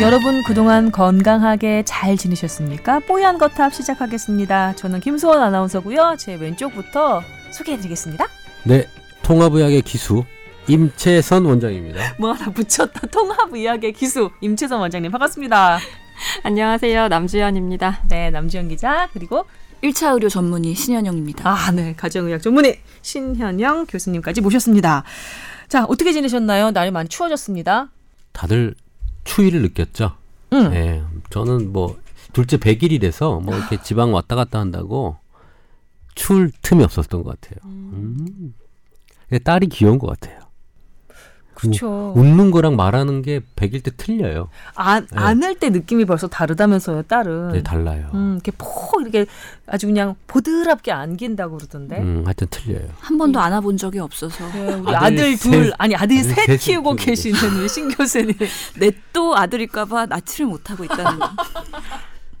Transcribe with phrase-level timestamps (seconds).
[0.00, 3.00] 여러분 그동안 건강하게 잘 지내셨습니까?
[3.00, 4.74] 뽀얀 거탑 시작하겠습니다.
[4.76, 6.16] 저는 김소원 아나운서고요.
[6.18, 8.26] 제 왼쪽부터 소개해드리겠습니다.
[8.64, 8.88] 네,
[9.22, 10.24] 통합의학의 기수
[10.68, 12.16] 임채선 원장입니다.
[12.18, 13.08] 뭐 하나 붙였다.
[13.08, 15.78] 통합의학의 기수 임채선 원장님 반갑습니다.
[16.44, 17.08] 안녕하세요.
[17.08, 18.04] 남주현입니다.
[18.08, 19.44] 네, 남주현 기자 그리고
[19.82, 21.46] 1차 의료 전문의 신현영입니다.
[21.46, 25.04] 아, 네, 가정의학 전문의 신현영 교수님까지 모셨습니다.
[25.68, 26.70] 자, 어떻게 지내셨나요?
[26.70, 27.90] 날이 많이 추워졌습니다.
[28.32, 28.74] 다들
[29.24, 30.16] 추위를 느꼈죠?
[30.52, 30.70] 응.
[30.70, 31.98] 네, 저는 뭐
[32.32, 35.16] 둘째 100일이라서 뭐 이렇게 지방 왔다 갔다 한다고
[36.14, 37.60] 추울 틈이 없었던 것 같아요.
[37.64, 38.54] 음.
[39.28, 40.39] 근데 딸이 귀여운 것 같아요.
[41.60, 42.12] 그렇죠.
[42.16, 44.48] 웃는 거랑 말하는 게 100일 때 틀려요.
[44.74, 45.18] 안, 네.
[45.18, 47.52] 안을 때 느낌이 벌써 다르다면서요, 딸은.
[47.52, 48.10] 네, 달라요.
[48.14, 49.26] 음, 이렇게 폭 이렇게
[49.66, 51.98] 아주 그냥 보드랍게 안긴다고 그러던데.
[51.98, 52.88] 음, 하여튼 틀려요.
[52.98, 56.46] 한 번도 안아본 적이 없어서 네, 우리 아들 아들, 셋, 둘 아니 아들 아들 셋
[56.46, 58.34] 셋을 키우고 계시는 우리 신 교수님.
[58.78, 61.30] 내또 아들일까봐 낯을 못하고 있다는 거.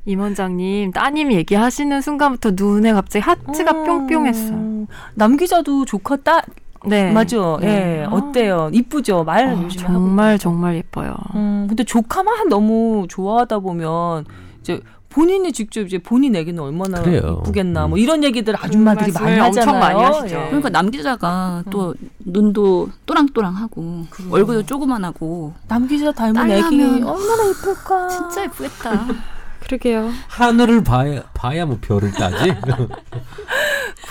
[0.06, 4.86] 임 원장님, 따님 얘기하시는 순간부터 눈에 갑자기 하트가 음, 뿅뿅했어요.
[5.14, 6.42] 남 기자도 조카 딸
[6.86, 7.12] 네.
[7.12, 7.58] 맞죠?
[7.60, 8.02] 네.
[8.02, 8.06] 예.
[8.10, 8.70] 어때요?
[8.72, 9.24] 이쁘죠?
[9.24, 9.92] 말 어, 요즘에 하고.
[9.92, 11.14] 정말 정말 예뻐요.
[11.34, 14.24] 음, 근데 조카만 너무 좋아하다 보면
[14.60, 17.00] 이제 본인이 직접 이제 본인 애기는 얼마나.
[17.00, 17.98] 이쁘겠나 뭐 음.
[17.98, 19.48] 이런 얘기들 아줌마들이 그 많이 하잖아요.
[19.48, 20.36] 엄청 많이 하시죠.
[20.36, 20.44] 예.
[20.46, 24.30] 그러니까 남 기자가 또 눈도 또랑또랑하고 그래요.
[24.32, 28.08] 얼굴도 조그만하고 남 기자 닮은 딸 애기 얼마나 이쁠까?
[28.08, 29.06] 진짜 예쁘겠다.
[29.60, 30.10] 그러게요.
[30.28, 32.52] 하늘을 봐야 봐야 뭐 별을 따지.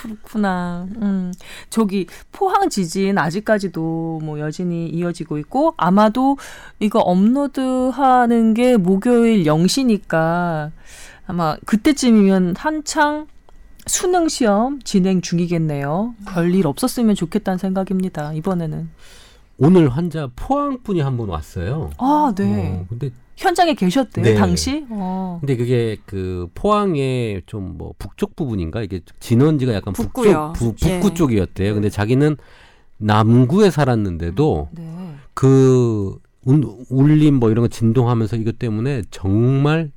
[0.02, 0.88] 그렇구나.
[1.02, 1.34] 음.
[1.70, 6.38] 저기 포항 지진 아직까지도 뭐 여전히 이어지고 있고 아마도
[6.80, 10.72] 이거 업로드 하는 게 목요일 0시니까
[11.28, 13.28] 아마 그때쯤이면 한창
[13.86, 16.14] 수능 시험 진행 중이겠네요.
[16.28, 18.34] 별일 없었으면 좋겠다는 생각입니다.
[18.34, 18.90] 이번에는.
[19.62, 21.90] 오늘 환자 포항 분이 한 분 왔어요.
[21.98, 22.80] 아, 네.
[22.82, 23.10] 어, 근데
[23.40, 24.34] 현장에 계셨대요, 네.
[24.36, 24.86] 당시?
[24.90, 25.38] 어.
[25.40, 30.54] 근데 그게 그 포항의 좀 뭐 북쪽 부분인가 이게 진원지가 약간 북구요.
[30.56, 31.14] 북쪽 부, 북구 예.
[31.14, 31.74] 쪽이었대요.
[31.74, 32.36] 근데 자기는
[32.98, 35.16] 남구에 살았는데도 네.
[35.34, 39.92] 그 운- 울림 뭐 이런 거 진동하면서 이것 때문에 정말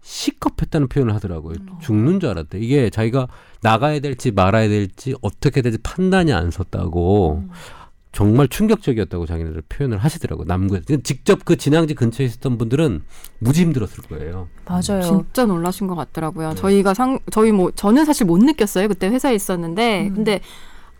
[0.00, 1.56] 시겁했다는 표현을 하더라고요.
[1.82, 2.58] 죽는 줄 알았대.
[2.60, 3.28] 이게 자기가
[3.62, 7.44] 나가야 될지 말아야 될지 어떻게 될지 판단이 안 섰다고
[8.12, 10.46] 정말 충격적이었다고 자기네들 표현을 하시더라고요.
[10.46, 13.02] 남구에 직접 그 진앙지 근처에 있었던 분들은
[13.38, 14.48] 무지 힘들었을 거예요.
[14.66, 15.02] 맞아요.
[15.02, 16.54] 진짜 놀라신 것 같더라고요.
[16.54, 18.88] 저희가 상 저희 뭐 저는 사실 못 느꼈어요.
[18.88, 20.14] 그때 회사에 있었는데 음.
[20.14, 20.40] 근데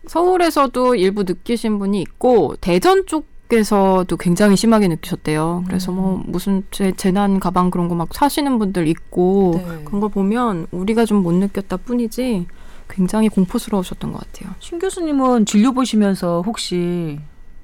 [0.07, 5.65] 서울에서도 일부 느끼신 분이 있고 대전 쪽에서도 굉장히 심하게 느끼셨대요.
[5.67, 9.83] 그래서 뭐 무슨 재, 재난 가방 그런 거 막 사시는 분들 있고 네.
[9.85, 12.47] 그런 걸 보면 우리가 좀 못 느꼈다 뿐이지
[12.89, 14.55] 굉장히 공포스러우셨던 것 같아요.
[14.61, 17.19] 신 교수님은 진료 보시면서 혹시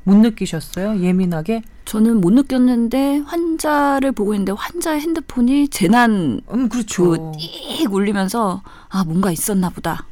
[0.04, 1.00] 못 느끼셨어요?
[1.00, 1.62] 예민하게?
[1.86, 7.04] 저는 못 느꼈는데 환자를 보고 있는데 환자의 핸드폰이 재난 음, 그렇죠.
[7.32, 10.06] 그띡 울리면서 아 뭔가 있었나 보다.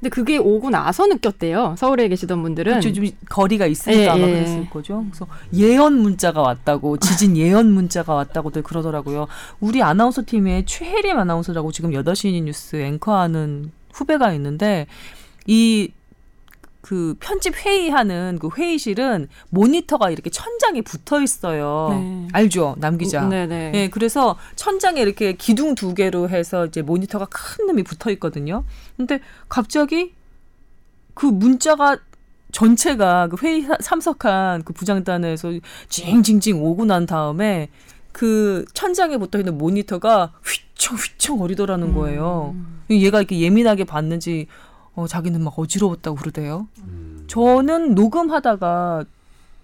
[0.00, 1.74] 근데 그게 오고 나서 느꼈대요.
[1.76, 2.72] 서울에 계시던 분들은.
[2.80, 2.92] 그렇죠.
[2.92, 4.32] 좀 거리가 있으니까 예, 아마 예.
[4.32, 5.04] 그랬을 거죠.
[5.10, 9.28] 그래서 예언 문자가 왔다고 지진 예언 문자가 왔다고들 그러더라고요.
[9.60, 14.86] 우리 아나운서 팀에 최혜림 아나운서라고 지금 8시 뉴스 앵커하는 후배가 있는데
[15.46, 15.90] 이
[16.82, 21.88] 그 편집 회의하는 그 회의실은 모니터가 이렇게 천장에 붙어 있어요.
[21.90, 22.28] 네.
[22.32, 22.74] 알죠?
[22.78, 23.20] 남 기자.
[23.28, 23.70] 네 네.
[23.74, 28.64] 예, 그래서 천장에 이렇게 기둥 두 개로 해서 이제 모니터가 큰 놈이 붙어 있거든요.
[28.96, 30.14] 근데 갑자기
[31.12, 31.98] 그 문자가
[32.50, 35.52] 전체가 그 회의 사- 참석한 그 부장단에서
[35.90, 37.68] 징징징 오고 난 다음에
[38.12, 42.54] 그 천장에 붙어 있는 모니터가 휘청 휘청 거리더라는 거예요.
[42.90, 44.46] 얘가 이렇게 예민하게 봤는지
[44.94, 46.68] 어, 자기는 막 어지러웠다고 그러대요.
[47.28, 49.04] 저는 녹음하다가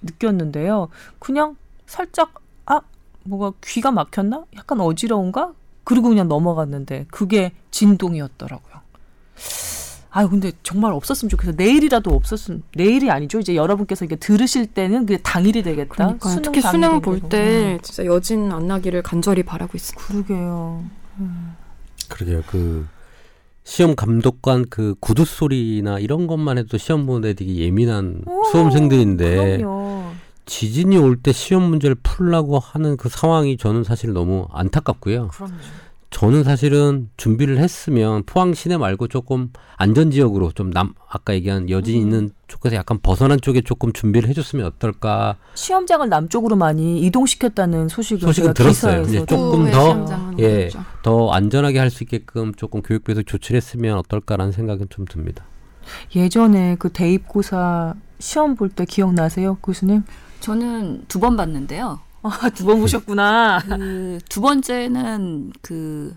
[0.02, 0.88] 느꼈는데요.
[1.18, 1.56] 그냥
[1.86, 2.34] 살짝
[2.66, 2.80] 아
[3.24, 4.44] 뭐가 귀가 막혔나?
[4.56, 5.53] 약간 어지러운가?
[5.84, 8.74] 그리고 그냥 넘어갔는데 그게 진동이었더라고요.
[10.16, 11.53] 아 근데 정말 없었으면 좋겠어.
[11.57, 13.39] 내일이라도 없었으면 내일이 아니죠.
[13.39, 15.95] 이제 여러분께서 이게 들으실 때는 그게 당일이 되겠다.
[15.95, 17.28] 그러니까 특히 당일이 수능 볼 되고.
[17.28, 20.07] 때 진짜 여진 안 나기를 간절히 바라고 있습니다.
[20.07, 20.84] 그러게요.
[22.09, 22.42] 그러게요.
[22.47, 22.86] 그
[23.65, 28.22] 시험 감독관 그 구두 소리나 이런 것만 해도 시험 보는데 되게 예민한
[28.53, 30.12] 수험생들인데 그럼요.
[30.47, 35.28] 지진이 올 때 시험 문제를 풀라고 하는 그 상황이 저는 사실 너무 안타깝고요.
[35.28, 35.53] 그럼요.
[36.10, 42.00] 저는 사실은 준비를 했으면 포항 시내 말고 조금 안전 지역으로 좀 남 아까 얘기한 여진
[42.00, 48.54] 있는 쪽에서 약간 벗어난 쪽에 조금 준비를 해줬으면 어떨까 시험장을 남쪽으로 많이 이동시켰다는 소식을 소식은
[48.54, 49.03] 들었어요.
[49.03, 50.70] 이제 조금 후에 더, 시험장은 예.
[51.03, 55.44] 더 안전하게 할 수 있게끔 조금 교육부에서 조치를 했으면 어떨까라는 생각은 좀 듭니다.
[56.14, 60.02] 예전에 그 대입고사 시험 볼 때 기억나세요, 교수님?
[60.41, 62.00] 저는 두 번 봤는데요.
[62.30, 63.60] 아, 두 번 보셨구나.
[63.66, 66.16] 그 두 번째는 그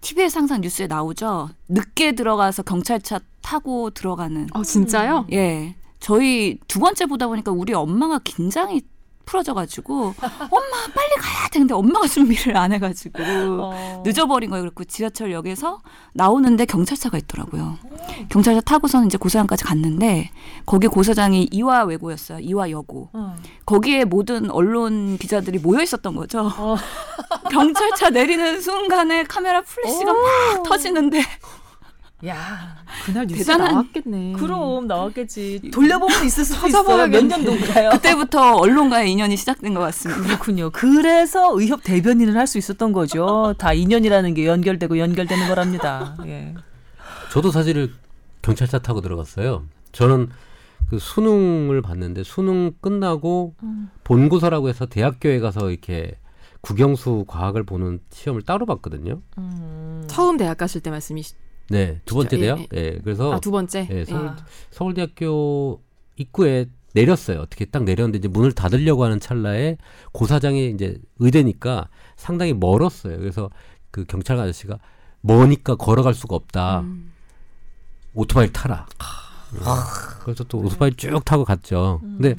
[0.00, 1.50] TV에서 항상 뉴스에 나오죠.
[1.68, 4.48] 늦게 들어가서 경찰차 타고 들어가는.
[4.54, 5.26] 어 진짜요?
[5.32, 5.74] 예.
[5.98, 8.80] 저희 두 번째 보다 보니까 우리 엄마가 긴장이
[9.26, 11.60] 풀어져가지고 엄마 빨리 가야 돼.
[11.60, 14.02] 근데 엄마가 준비를 안 해가지고 어.
[14.04, 14.62] 늦어버린 거예요.
[14.64, 15.80] 그래고 지하철역에서
[16.14, 17.78] 나오는데 경찰차가 있더라고요.
[18.28, 20.30] 경찰차 타고서는 이제 고사장까지 갔는데
[20.66, 22.40] 거기 고사장이 이화 외고였어요.
[22.40, 23.08] 이화 여고.
[23.12, 23.36] 어.
[23.66, 26.50] 거기에 모든 언론 기자들이 모여 있었던 거죠.
[26.56, 26.76] 어.
[27.50, 31.22] 경찰차 내리는 순간에 카메라 플래시가 막 터지는데
[32.26, 32.76] 야,
[33.06, 34.32] 그날 뉴스 대단한- 나왔겠네.
[34.34, 35.70] 그럼 나왔겠지.
[35.72, 36.82] 돌려보면 있을 수도 있어요.
[36.82, 37.36] 몇 찾아봐야겠네.
[37.36, 37.90] 년도인가요?
[37.90, 40.22] 그때부터 언론과의 인연이 시작된 것 같습니다.
[40.22, 40.70] 그렇군요.
[40.70, 43.54] 그래서 의협 대변인을 할 수 있었던 거죠.
[43.58, 46.16] 다 인연이라는 게 연결되고 연결되는 거랍니다.
[46.26, 46.54] 예.
[47.32, 47.92] 저도 사실
[48.42, 49.64] 경찰차 타고 들어갔어요.
[49.92, 50.28] 저는
[50.88, 53.54] 그 수능을 봤는데 수능 끝나고
[54.04, 56.18] 본고사라고 해서 대학교에 가서 이렇게
[56.62, 59.22] 국영수 과학을 보는 시험을 따로 봤거든요.
[59.38, 60.02] 음.
[60.08, 61.34] 처음 대학 가실 때 말씀이시.
[61.70, 62.58] 네, 두 번째 진짜, 대학.
[62.74, 63.86] 예, 예, 그래서 아 두 번째.
[63.90, 64.36] 예, 서울 아.
[64.70, 65.80] 서울대학교
[66.16, 67.38] 입구에 내렸어요.
[67.40, 69.76] 어떻게 딱 내렸는데 이제 문을 닫으려고 하는 찰나에
[70.12, 73.16] 고사장이 이제 의대니까 상당히 멀었어요.
[73.18, 73.50] 그래서
[73.92, 74.78] 그 경찰 아저씨가
[75.20, 76.80] 머니까 걸어갈 수가 없다.
[76.80, 77.12] 음.
[78.14, 78.86] 오토바이 타라.
[80.24, 82.00] 그래서 또 오토바이 쭉 타고 갔죠.
[82.02, 82.34] 근데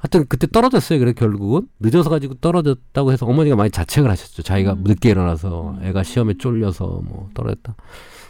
[0.00, 0.98] 하여튼 그때 떨어졌어요.
[0.98, 4.42] 그래 결국은 늦어서 가지고 떨어졌다고 해서 어머니가 많이 자책을 하셨죠.
[4.42, 7.74] 자기가 늦게 일어나서 애가 시험에 쫄려서 뭐 떨어졌다.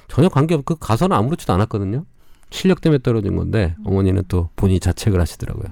[0.08, 0.64] 전혀 관계없.
[0.64, 2.04] 그 가서는 아무렇지도 않았거든요.
[2.50, 5.66] 실력 때문에 떨어진 건데 어머니는 또 본인이 자책을 하시더라고요.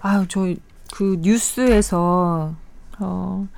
[0.00, 0.54] 아유, 저
[0.92, 2.54] 그 뉴스에서
[2.98, 3.48] 어,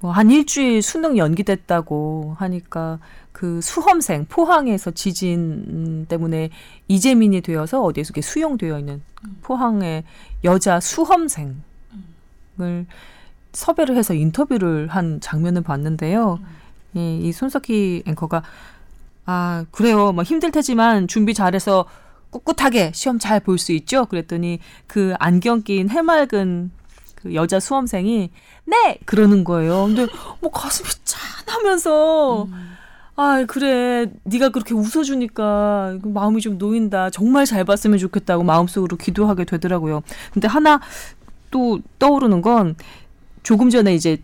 [0.00, 2.98] 뭐 한 일주일 수능 연기됐다고 하니까
[3.32, 6.50] 그 수험생 포항에서 지진 때문에
[6.88, 9.02] 이재민이 되어서 어디에서 이렇게 수용되어 있는
[9.42, 10.04] 포항의
[10.44, 11.56] 여자 수험생을
[13.52, 16.38] 섭외를 해서 인터뷰를 한 장면을 봤는데요.
[16.94, 18.42] 이, 이 손석희 앵커가
[19.26, 21.86] 아 그래요, 뭐 힘들 테지만 준비 잘해서
[22.30, 24.06] 꿋꿋하게 시험 잘 볼 수 있죠.
[24.06, 26.70] 그랬더니 그 안경 낀 해맑은
[27.20, 28.30] 그 여자 수험생이
[28.66, 29.86] 네 그러는 거예요.
[29.86, 30.06] 근데
[30.40, 32.48] 뭐 가슴이 짠하면서
[33.16, 37.10] 아 그래 네가 그렇게 웃어주니까 마음이 좀 놓인다.
[37.10, 40.02] 정말 잘 봤으면 좋겠다고 마음속으로 기도하게 되더라고요.
[40.32, 40.80] 근데 하나
[41.50, 42.76] 또 떠오르는 건
[43.42, 44.18] 조금 전에 이제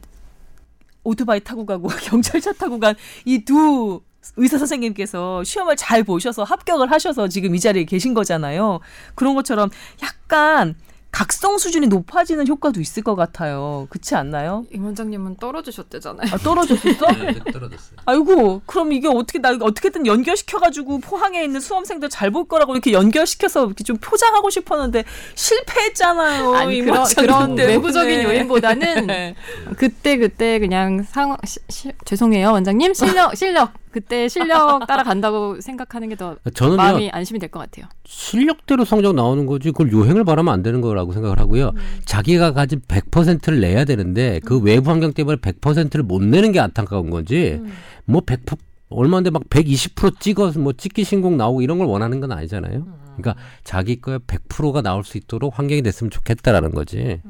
[1.02, 2.94] 오토바이 타고 가고 경찰차 타고 간
[3.26, 4.00] 이 두
[4.36, 8.80] 의사 선생님께서 시험을 잘 보셔서 합격을 하셔서 지금 이 자리에 계신 거잖아요.
[9.14, 9.68] 그런 것처럼
[10.02, 10.74] 약간
[11.14, 13.86] 각성 수준이 높아지는 효과도 있을 것 같아요.
[13.88, 14.66] 그렇지 않나요?
[14.72, 16.28] 임 원장님은 떨어지셨대잖아요.
[16.32, 17.06] 아, 떨어졌었어?
[17.12, 17.98] 네, 떨어졌어요.
[18.04, 23.64] 아이고, 그럼 이게 어떻게 나 어떻게든 연결시켜가지고 포항에 있는 수험생들 잘 볼 거라고 이렇게 연결시켜서
[23.66, 25.04] 이렇게 좀 포장하고 싶었는데
[25.36, 26.52] 실패했잖아요.
[26.54, 27.56] 아니 이 그런 그런.
[27.56, 29.36] 외부적인 요인보다는 네.
[29.76, 36.16] 그때 그때 그냥 상황 시, 시, 죄송해요 원장님 실력 실력 그때 실력 따라간다고 생각하는 게
[36.16, 37.86] 더 저는요 마음이 안심이 될 것 같아요.
[38.04, 41.70] 실력대로 성적 나오는 거지 그걸 요행을 바라면 안 되는 거라고 생각을 하고요.
[42.04, 47.60] 자기가 가진 100%를 내야 되는데 그 외부 환경 때문에 100%를 못 내는 게 안타까운 거지.
[48.08, 48.58] 뭐100%
[48.90, 52.86] 얼마인데 막 120% 찍어서 뭐 찍기 신곡 나오고 이런 걸 원하는 건 아니잖아요.
[53.16, 57.20] 그러니까 자기 거에 100%가 나올 수 있도록 환경이 됐으면 좋겠다라는 거지.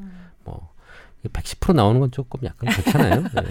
[0.45, 0.71] 뭐
[1.33, 3.23] 110% 나오는 건 조금 약간 그렇잖아요.
[3.35, 3.43] 네.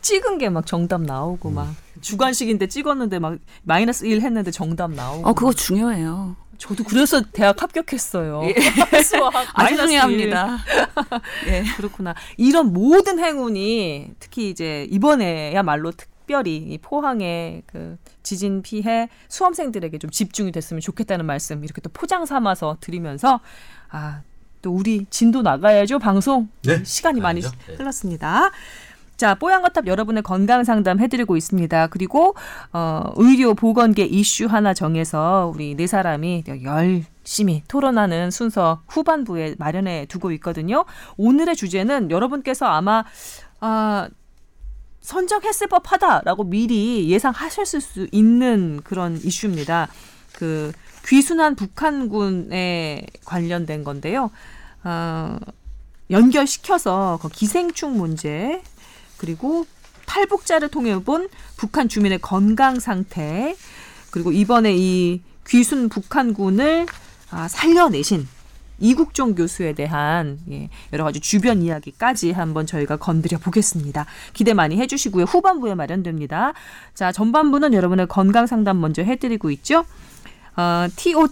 [0.00, 5.28] 찍은 게 막 정답 나오고 막 주관식인데 찍었는데 막 마이너스 1 했는데 정답 나오고.
[5.28, 6.36] 어, 그거 중요해요.
[6.58, 8.42] 저도 그래서 대학 합격했어요.
[9.04, 9.76] 수학 아주.
[9.76, 10.56] 중요합니다.
[11.48, 11.62] 예.
[11.76, 12.14] 그렇구나.
[12.38, 20.50] 이런 모든 행운이 특히 이제 이번에야말로 특별히 이 포항의 그 지진 피해 수험생들에게 좀 집중이
[20.50, 23.40] 됐으면 좋겠다는 말씀 이렇게 또 포장 삼아서 드리면서
[23.90, 24.22] 아,
[24.66, 26.48] 또 우리 진도 나가야죠, 방송.
[26.64, 26.82] 네.
[26.82, 27.56] 시간이 많이 가야죠.
[27.68, 27.74] 네.
[27.76, 28.50] 흘렀습니다.
[29.16, 31.86] 자, 뽀얀거탑 여러분의 건강 상담 해드리고 있습니다.
[31.86, 32.34] 그리고
[32.72, 40.32] 어, 의료 보건계 이슈 하나 정해서 우리 네 사람이 열심히 토론하는 순서 후반부에 마련해 두고
[40.32, 40.84] 있거든요.
[41.16, 43.04] 오늘의 주제는 여러분께서 아마
[43.60, 44.08] 아,
[45.00, 49.86] 선정했을 법하다라고 미리 예상하셨을 수 있는 그런 이슈입니다.
[50.32, 50.72] 그
[51.06, 54.30] 귀순한 북한군에 관련된 건데요.
[54.86, 55.36] 어,
[56.10, 58.62] 연결시켜서 그 기생충 문제
[59.16, 59.66] 그리고
[60.06, 63.56] 탈북자를 통해 본 북한 주민의 건강 상태
[64.12, 66.86] 그리고 이번에 이 귀순 북한군을
[67.30, 68.28] 아, 살려내신
[68.78, 74.06] 이국종 교수에 대한 예, 여러 가지 주변 이야기까지 한번 저희가 건드려 보겠습니다.
[74.34, 75.24] 기대 많이 해주시고요.
[75.24, 76.52] 후반부에 마련됩니다.
[76.94, 79.84] 자, 전반부는 여러분의 건강 상담 먼저 해드리고 있죠.
[80.56, 81.28] 어, tower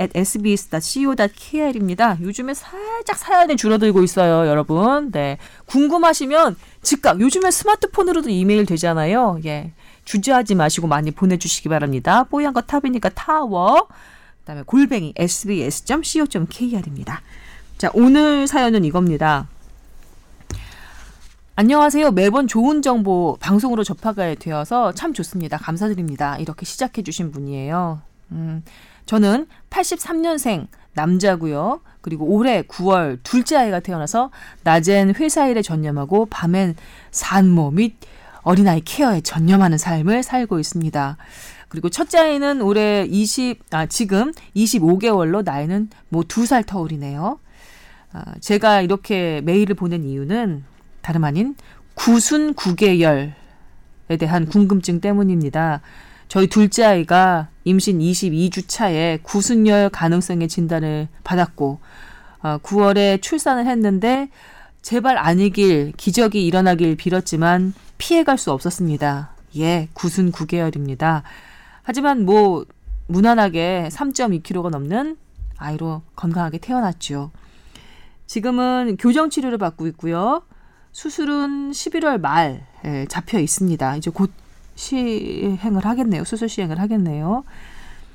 [0.00, 2.16] at sbs.co.kr입니다.
[2.22, 5.10] 요즘에 살짝 사연이 줄어들고 있어요, 여러분.
[5.10, 5.36] 네.
[5.66, 9.40] 궁금하시면 즉각 요즘에 스마트폰으로도 이메일 되잖아요.
[9.44, 9.72] 예.
[10.06, 12.24] 주저하지 마시고 많이 보내 주시기 바랍니다.
[12.24, 13.88] 뽀얀 거 탑이니까 타워.
[14.40, 17.20] 그다음에 골뱅이 sbs.co.kr입니다.
[17.76, 19.48] 자, 오늘 사연은 이겁니다.
[21.56, 22.12] 안녕하세요.
[22.12, 25.58] 매번 좋은 정보 방송으로 접하게 되어서 참 좋습니다.
[25.58, 26.38] 감사드립니다.
[26.38, 28.00] 이렇게 시작해 주신 분이에요.
[28.32, 28.62] 음,
[29.06, 31.80] 저는 83년생 남자고요.
[32.00, 34.30] 그리고 올해 9월 둘째 아이가 태어나서
[34.64, 36.76] 낮엔 회사 일에 전념하고 밤엔
[37.10, 37.94] 산모 및
[38.42, 41.16] 어린아이 케어에 전념하는 삶을 살고 있습니다.
[41.68, 47.38] 그리고 첫째 아이는 올해 20, 아, 지금 25개월로 나이는 뭐 두 살 터울이네요.
[48.12, 50.64] 아, 제가 이렇게 메일을 보낸 이유는
[51.02, 51.54] 다름 아닌
[51.94, 53.32] 구순 구개열에
[54.18, 55.80] 대한 궁금증 때문입니다.
[56.30, 61.80] 저희 둘째 아이가 임신 22주 차에 구순열 가능성의 진단을 받았고
[62.42, 64.28] 어, 9월에 출산을 했는데
[64.80, 69.30] 제발 아니길 기적이 일어나길 빌었지만 피해갈 수 없었습니다.
[69.56, 71.22] 예, 구순 9개월입니다.
[71.82, 72.64] 하지만 뭐
[73.08, 75.16] 무난하게 3.2kg가 넘는
[75.58, 77.32] 아이로 건강하게 태어났죠.
[78.26, 80.44] 지금은 교정 치료를 받고 있고요.
[80.92, 83.96] 수술은 11월 말에 잡혀 있습니다.
[83.96, 84.30] 이제 곧
[84.80, 86.24] 시행을 하겠네요.
[86.24, 87.44] 수술 시행을 하겠네요.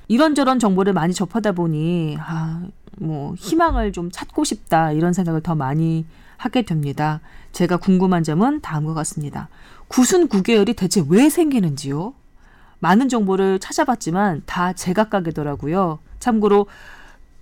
[0.07, 2.63] 이런저런 정보를 많이 접하다 보니 아,
[2.98, 6.05] 뭐 희망을 좀 찾고 싶다 이런 생각을 더 많이
[6.38, 7.22] 하게 됩니다.
[7.51, 9.48] 제가 궁금한 점은 다음과 같습니다.
[9.88, 12.13] 구순 구개열이 대체 왜 생기는지요?
[12.79, 16.00] 많은 정보를 찾아봤지만 다 제각각이더라고요.
[16.19, 16.67] 참고로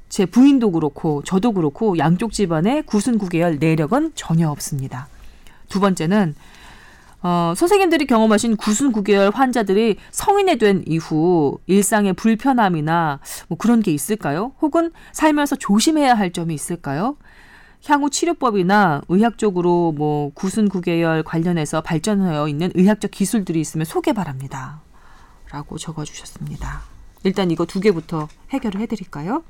[0.10, 5.08] 제 부인도 그렇고 저도 그렇고 양쪽 집안에 구순 구개열 내력은 전혀 없습니다.
[5.70, 6.36] 두 번째는
[7.24, 14.52] 어, 선생님들이 경험하신 구순 구개열 환자들이 성인이 된 이후 일상의 불편함이나 뭐 그런 게 있을까요?
[14.62, 17.16] 혹은 살면서 조심해야 할 점이 있을까요?
[17.86, 24.82] 향후 치료법이나 의학적으로 뭐 구순 구개열 관련해서 발전하여 있는 의학적 기술들이 있으면 소개 바랍니다.
[25.50, 26.82] 라고 적어주셨습니다.
[27.24, 29.44] 일단 이거 두 개부터 해결을 해드릴까요?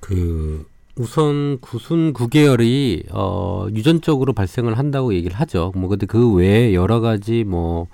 [0.00, 0.66] 그
[1.00, 5.72] 우선 구순 구개열이 어 유전적으로 발생을 한다고 얘기를 하죠.
[5.74, 7.86] 뭐 근데 그 외에 여러 가지 뭐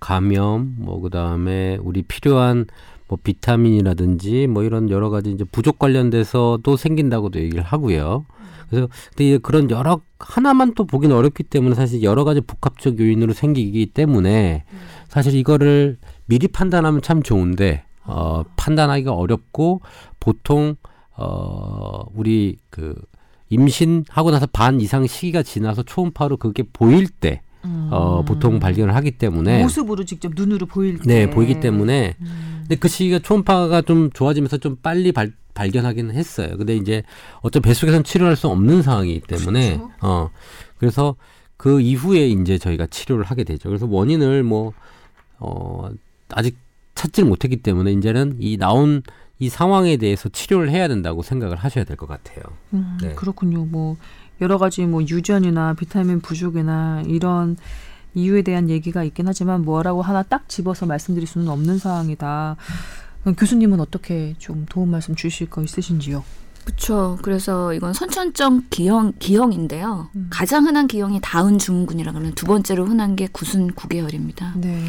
[0.00, 2.64] 감염 뭐 그다음에 우리 필요한
[3.06, 8.24] 뭐 비타민이라든지 뭐 이런 여러 가지 이제 부족 관련돼서도 생긴다고도 얘기를 하고요.
[8.70, 13.84] 그래서 근데 그런 여러 하나만 또 보기는 어렵기 때문에 사실 여러 가지 복합적 요인으로 생기기
[13.92, 14.64] 때문에
[15.08, 19.82] 사실 이거를 미리 판단하면 참 좋은데 어 판단하기가 어렵고
[20.18, 20.76] 보통
[21.18, 22.94] 어, 우리 그
[23.50, 27.88] 임신하고 나서 반 이상 시기가 지나서 초음파로 그게 보일 때, 음.
[27.90, 29.62] 어, 보통 발견을 하기 때문에.
[29.62, 31.04] 모습으로 직접 눈으로 보일 때.
[31.06, 32.14] 네, 보이기 때문에.
[32.20, 32.58] 음.
[32.60, 36.56] 근데 그 시기가 초음파가 좀 좋아지면서 좀 빨리 발, 발견하기는 했어요.
[36.56, 37.02] 근데 이제
[37.40, 39.76] 어떤 뱃속에서는 치료할 수 없는 상황이기 때문에.
[39.78, 39.92] 그렇죠.
[40.02, 40.30] 어,
[40.76, 41.16] 그래서
[41.56, 43.68] 그 이후에 이제 저희가 치료를 하게 되죠.
[43.68, 44.72] 그래서 원인을 뭐,
[45.38, 45.88] 어,
[46.30, 46.56] 아직
[46.94, 49.02] 찾지를 못했기 때문에 이제는 이 나온
[49.38, 52.42] 이 상황에 대해서 치료를 해야 된다고 생각을 하셔야 될 것 같아요.
[52.74, 53.14] 음, 네.
[53.14, 53.64] 그렇군요.
[53.64, 53.96] 뭐
[54.40, 57.56] 여러 가지 뭐 유전이나 비타민 부족이나 이런
[58.14, 62.56] 이유에 대한 얘기가 있긴 하지만 뭐라고 하나 딱 집어서 말씀드릴 수는 없는 상황이다.
[63.36, 66.24] 교수님은 어떻게 좀 도움 말씀 주실 거 있으신지요?
[66.64, 67.18] 그렇죠.
[67.22, 70.08] 그래서 이건 선천적 기형 기형인데요.
[70.14, 70.26] 음.
[70.30, 74.54] 가장 흔한 기형이 다운 증후군이라 그러면 두 번째로 흔한 게 구순 구개열입니다.
[74.56, 74.84] 네.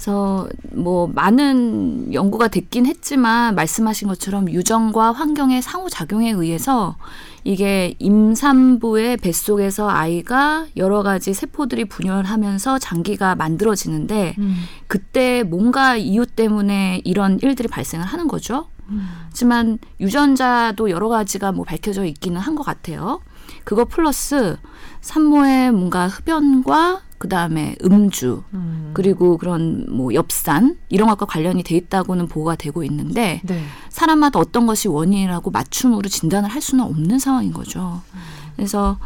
[0.00, 6.96] 그래서 뭐 많은 연구가 됐긴 했지만 말씀하신 것처럼 유전과 환경의 상호작용에 의해서
[7.44, 14.54] 이게 임산부의 뱃속에서 아이가 여러 가지 세포들이 분열하면서 장기가 만들어지는데 음.
[14.86, 18.68] 그때 뭔가 이유 때문에 이런 일들이 발생을 하는 거죠.
[18.88, 19.06] 음.
[19.26, 23.20] 하지만 유전자도 여러 가지가 뭐 밝혀져 있기는 한 것 같아요.
[23.64, 24.56] 그거 플러스
[25.02, 28.92] 산모의 뭔가 흡연과 그 다음에 음주 음.
[28.94, 33.62] 그리고 그런 뭐 엽산 이런 것과 관련이 돼 있다고는 보고가 되고 있는데 네.
[33.90, 38.00] 사람마다 어떤 것이 원인이라고 맞춤으로 진단을 할 수는 없는 상황인 거죠.
[38.14, 38.20] 음.
[38.56, 38.98] 그래서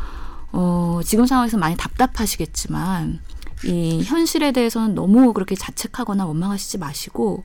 [0.53, 3.19] 어 지금 상황에서 많이 답답하시겠지만
[3.65, 7.43] 이 현실에 대해서는 너무 그렇게 자책하거나 원망하시지 마시고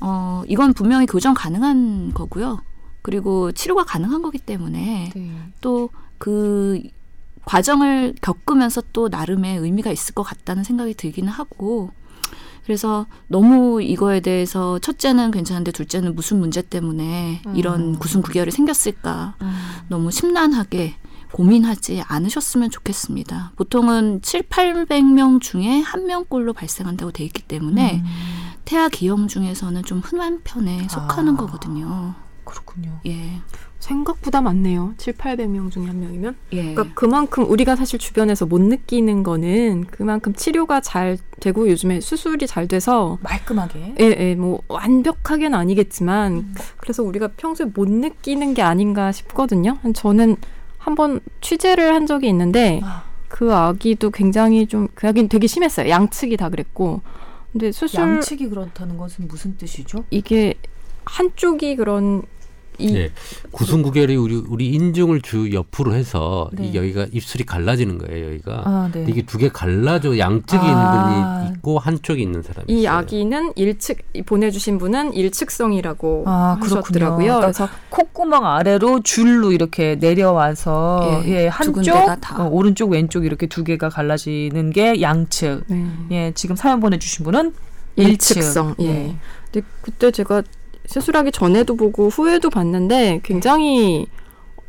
[0.00, 2.60] 어 이건 분명히 교정 가능한 거고요.
[3.00, 5.30] 그리고 치료가 가능한 거기 때문에 네.
[5.62, 6.82] 또그
[7.44, 11.90] 과정을 겪으면서 또 나름의 의미가 있을 것 같다는 생각이 들기는 하고
[12.64, 17.56] 그래서 너무 이거에 대해서 첫째는 괜찮은데 둘째는 무슨 문제 때문에 음.
[17.56, 19.52] 이런 구순 구결이 생겼을까 음.
[19.88, 20.96] 너무 심란하게
[21.32, 23.52] 고민하지 않으셨으면 좋겠습니다.
[23.56, 28.04] 보통은 7, 800명 중에 한 명꼴로 발생한다고 돼 있기 때문에 음.
[28.64, 32.14] 태아 기형 중에서는 좀 흔한 편에 속하는 아, 거거든요.
[32.44, 33.00] 그렇군요.
[33.06, 33.40] 예.
[33.78, 34.94] 생각보다 많네요.
[34.96, 36.36] 7, 800명 중에 한 명이면.
[36.52, 36.74] 예.
[36.74, 42.66] 그러니까 그만큼 우리가 사실 주변에서 못 느끼는 거는 그만큼 치료가 잘 되고 요즘에 수술이 잘
[42.66, 43.94] 돼서 말끔하게.
[44.00, 44.34] 예, 예.
[44.34, 46.54] 뭐 완벽하게는 아니겠지만 음.
[46.78, 49.78] 그래서 우리가 평소에 못 느끼는 게 아닌가 싶거든요.
[49.94, 50.36] 저는
[50.78, 53.04] 한번 취재를 한 적이 있는데 아.
[53.28, 55.88] 그 아기도 굉장히 좀 그 아기는 되게 심했어요.
[55.88, 57.02] 양측이 다 그랬고.
[57.52, 60.04] 근데 수술 양측이 그렇다는 것은 무슨 뜻이죠?
[60.10, 60.54] 이게
[61.04, 62.22] 한쪽이 그런
[62.76, 63.10] 이 네.
[63.52, 66.66] 구순구결이 우리 우리 인중을 주 옆으로 해서 네.
[66.66, 68.26] 이 여기가 입술이 갈라지는 거예요.
[68.32, 69.06] 여기가 아, 네.
[69.08, 70.66] 이게 두 개 갈라져 양측이 아.
[70.66, 72.96] 있는 분이 있고 한쪽이 있는 사람이 이 있어요.
[72.96, 77.16] 아기는 일측 보내주신 분은 일측성이라고 아, 하셨더라고요.
[77.16, 83.62] 그러니까 그래서 콧구멍 아래로 줄로 이렇게 내려와서 예, 예 한쪽 어, 오른쪽 왼쪽 이렇게 두
[83.62, 85.64] 개가 갈라지는 게 양측.
[85.68, 85.86] 네.
[86.10, 87.54] 예 지금 사연 보내주신 분은
[87.94, 88.74] 일측성.
[88.80, 88.84] 예.
[88.84, 89.16] 예.
[89.52, 90.42] 근데 그때 제가
[90.86, 94.06] 수술하기 전에도 보고 후에도 봤는데 굉장히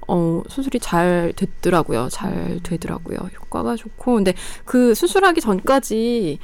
[0.08, 2.10] 어, 수술이 잘 됐더라고요.
[2.12, 3.18] 잘 되더라고요.
[3.42, 4.16] 효과가 좋고.
[4.16, 6.40] 근데 그 수술하기 전까지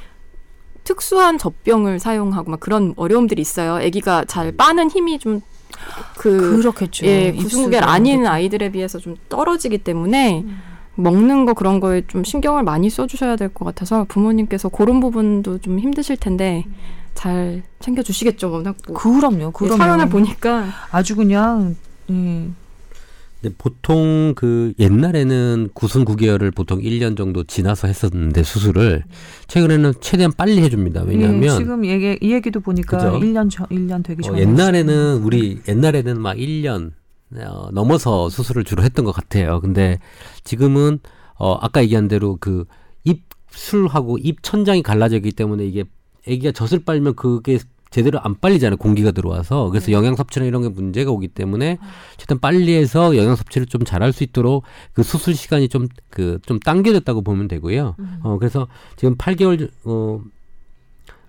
[0.84, 3.76] 특수한 젖병을 사용하고 막 그런 어려움들이 있어요.
[3.76, 5.40] 아기가 잘 빠는 힘이 좀
[6.18, 7.06] 그, 그렇겠죠.
[7.06, 10.58] 예, 구순구결 아닌 아이들에 비해서 좀 떨어지기 때문에 음.
[10.96, 15.78] 먹는 거 그런 거에 좀 신경을 많이 써주셔야 될 것 같아서 부모님께서 그런 부분도 좀
[15.78, 16.74] 힘드실 텐데 음.
[17.14, 18.96] 잘 챙겨주시겠죠, 워낙 뭐.
[18.96, 19.76] 그럼요, 그럼요.
[19.76, 21.76] 사연을 보니까 아주 그냥.
[22.10, 22.56] 음.
[23.40, 29.02] 근데 보통 그 옛날에는 구순 구개월을 보통 1년 정도 지나서 했었는데 수술을
[29.48, 31.02] 최근에는 최대한 빨리 해줍니다.
[31.02, 33.18] 왜냐하면 네, 지금 얘기 이 얘기도 보니까 그죠?
[33.18, 36.92] 1년 전 1년 되기 전에 어, 옛날에는 우리 옛날에는 막 1년
[37.36, 39.60] 어, 넘어서 수술을 주로 했던 것 같아요.
[39.60, 39.98] 근데
[40.44, 41.00] 지금은
[41.34, 42.64] 어 아까 얘기한 대로 그
[43.02, 45.84] 입술하고 입 천장이 갈라졌기 때문에 이게
[46.26, 47.58] 애기가 젖을 빨면 그게
[47.90, 48.78] 제대로 안 빨리잖아요.
[48.78, 49.68] 공기가 들어와서.
[49.68, 49.92] 그래서 네.
[49.92, 51.78] 영양 섭취나 이런 게 문제가 오기 때문에
[52.16, 56.64] 최대한 빨리 해서 영양 섭취를 좀 잘할 수 있도록 그 수술 시간이 좀 그좀 그,
[56.64, 57.96] 당겨졌다고 보면 되고요.
[57.98, 58.18] 음.
[58.22, 60.20] 어 그래서 지금 8개월 어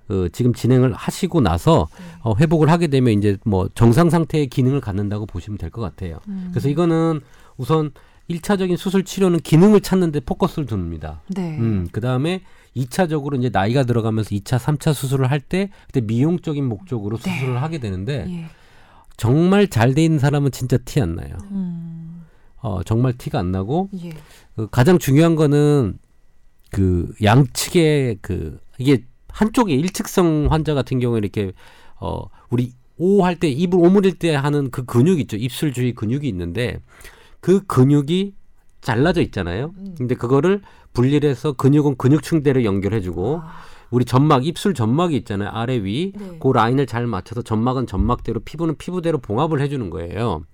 [0.10, 2.06] 어, 지금 진행을 하시고 나서 네.
[2.24, 6.20] 어, 회복을 하게 되면 이제 뭐 정상 상태의 기능을 갖는다고 보시면 될 것 같아요.
[6.28, 6.50] 음.
[6.52, 7.22] 그래서 이거는
[7.58, 7.92] 우선
[8.34, 11.22] 일차적인 수술 치료는 기능을 찾는데 포커스를 둡니다.
[11.28, 11.58] 네.
[11.58, 12.42] 음, 그 다음에
[12.76, 17.32] 2차적으로 이제 나이가 들어가면서 2차, 3차 수술을 할 때 그때 미용적인 목적으로 네.
[17.32, 18.46] 수술을 하게 되는데 예.
[19.18, 21.36] 정말 잘 돼 있는 사람은 진짜 티 안 나요.
[21.52, 22.24] 음.
[22.62, 24.12] 어, 정말 티가 안 나고 예.
[24.56, 26.00] 그 가장 중요한 거는
[26.72, 31.52] 그 양측의 그 이게 한쪽에 일측성 환자 같은 경우에 이렇게
[32.00, 35.36] 어 우리 오 할 때 입을 오므릴 때 하는 그 근육 있죠.
[35.38, 36.80] 입술 주위 근육이 있는데
[37.44, 38.36] 그 근육이
[38.80, 39.74] 잘라져 있잖아요.
[39.78, 39.96] 음.
[39.98, 40.62] 근데 그거를
[40.94, 43.52] 분리를 해서 근육은 근육층대로 연결해주고 아.
[43.92, 46.38] 우리 점막 입술 점막이 있잖아요 아래 위 네.
[46.40, 50.46] 그 라인을 잘 맞춰서 점막은 점막대로 피부는 피부대로 봉합을 해주는 거예요.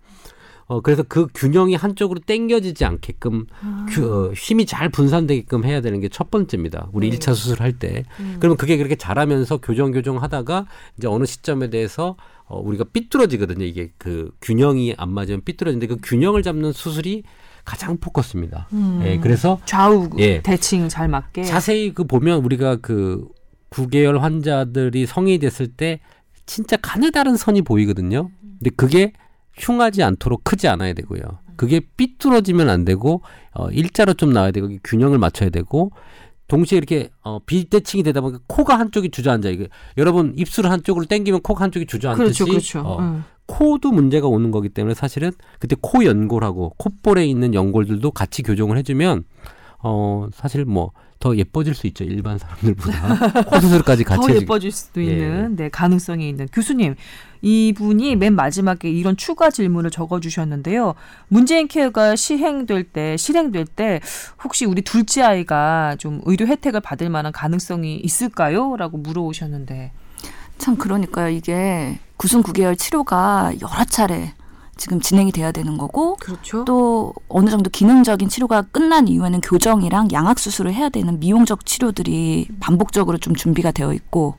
[0.69, 3.87] 어 그래서 그 균형이 한쪽으로 땡겨지지 않게끔 아.
[3.89, 6.89] 그, 어, 힘이 잘 분산되게끔 해야 되는 게 첫 번째입니다.
[6.93, 7.17] 우리 네.
[7.17, 8.03] 1차 수술할 때.
[8.19, 8.37] 음.
[8.39, 13.65] 그러면 그게 그렇게 잘하면서 교정 교정 하다가 이제 어느 시점에 대해서 어 우리가 삐뚤어지거든요.
[13.65, 17.23] 이게 그 균형이 안 맞으면 삐뚤어지는데 그 균형을 잡는 수술이
[17.65, 18.67] 가장 포커스입니다.
[18.73, 19.01] 음.
[19.05, 23.27] 예, 그래서 좌우 예, 대칭 잘 맞게 자세히 그 보면 우리가 그
[23.69, 25.99] 구개열 환자들이 성인이 됐을 때
[26.45, 28.29] 진짜 가느다란 선이 보이거든요.
[28.59, 29.13] 근데 그게
[29.59, 31.21] 흉하지 않도록 크지 않아야 되고요.
[31.55, 33.21] 그게 삐뚤어지면 안 되고
[33.53, 35.91] 어 일자로 좀 나와야 되고 균형을 맞춰야 되고
[36.47, 39.67] 동시에 이렇게 어 비대칭이 되다 보니까 코가 한쪽이 주저앉아 이게
[39.97, 42.79] 여러분 입술을 한쪽으로 당기면 코가 한쪽이 주저앉듯이 그렇죠, 그렇죠.
[42.79, 43.23] 어, 음.
[43.45, 49.25] 코도 문제가 오는 거기 때문에 사실은 그때 코 연골하고 콧볼에 있는 연골들도 같이 교정을 해주면
[49.83, 55.03] 어 사실 뭐 더 예뻐질 수 있죠 일반 사람들보다 코 수술까지 같이 더 예뻐질 수도
[55.03, 55.11] 예.
[55.11, 56.95] 있는 네 가능성이 있는 교수님
[57.41, 60.95] 이분이 맨 마지막에 이런 추가 질문을 적어 주셨는데요
[61.27, 63.99] 문재인 케어가 시행될 때 실행될 때
[64.43, 69.91] 혹시 우리 둘째 아이가 좀 의료 혜택을 받을 만한 가능성이 있을까요?라고 물어오셨는데
[70.59, 71.29] 참 그러니까요.
[71.29, 74.33] 이게 구순 구개월 치료가 여러 차례
[74.79, 76.63] 지금 진행이 돼야 되는 거고 그렇죠.
[76.63, 83.17] 또 어느 정도 기능적인 치료가 끝난 이후에는 교정이랑 양악 수술을 해야 되는 미용적 치료들이 반복적으로
[83.17, 84.35] 좀 준비가 되어 있고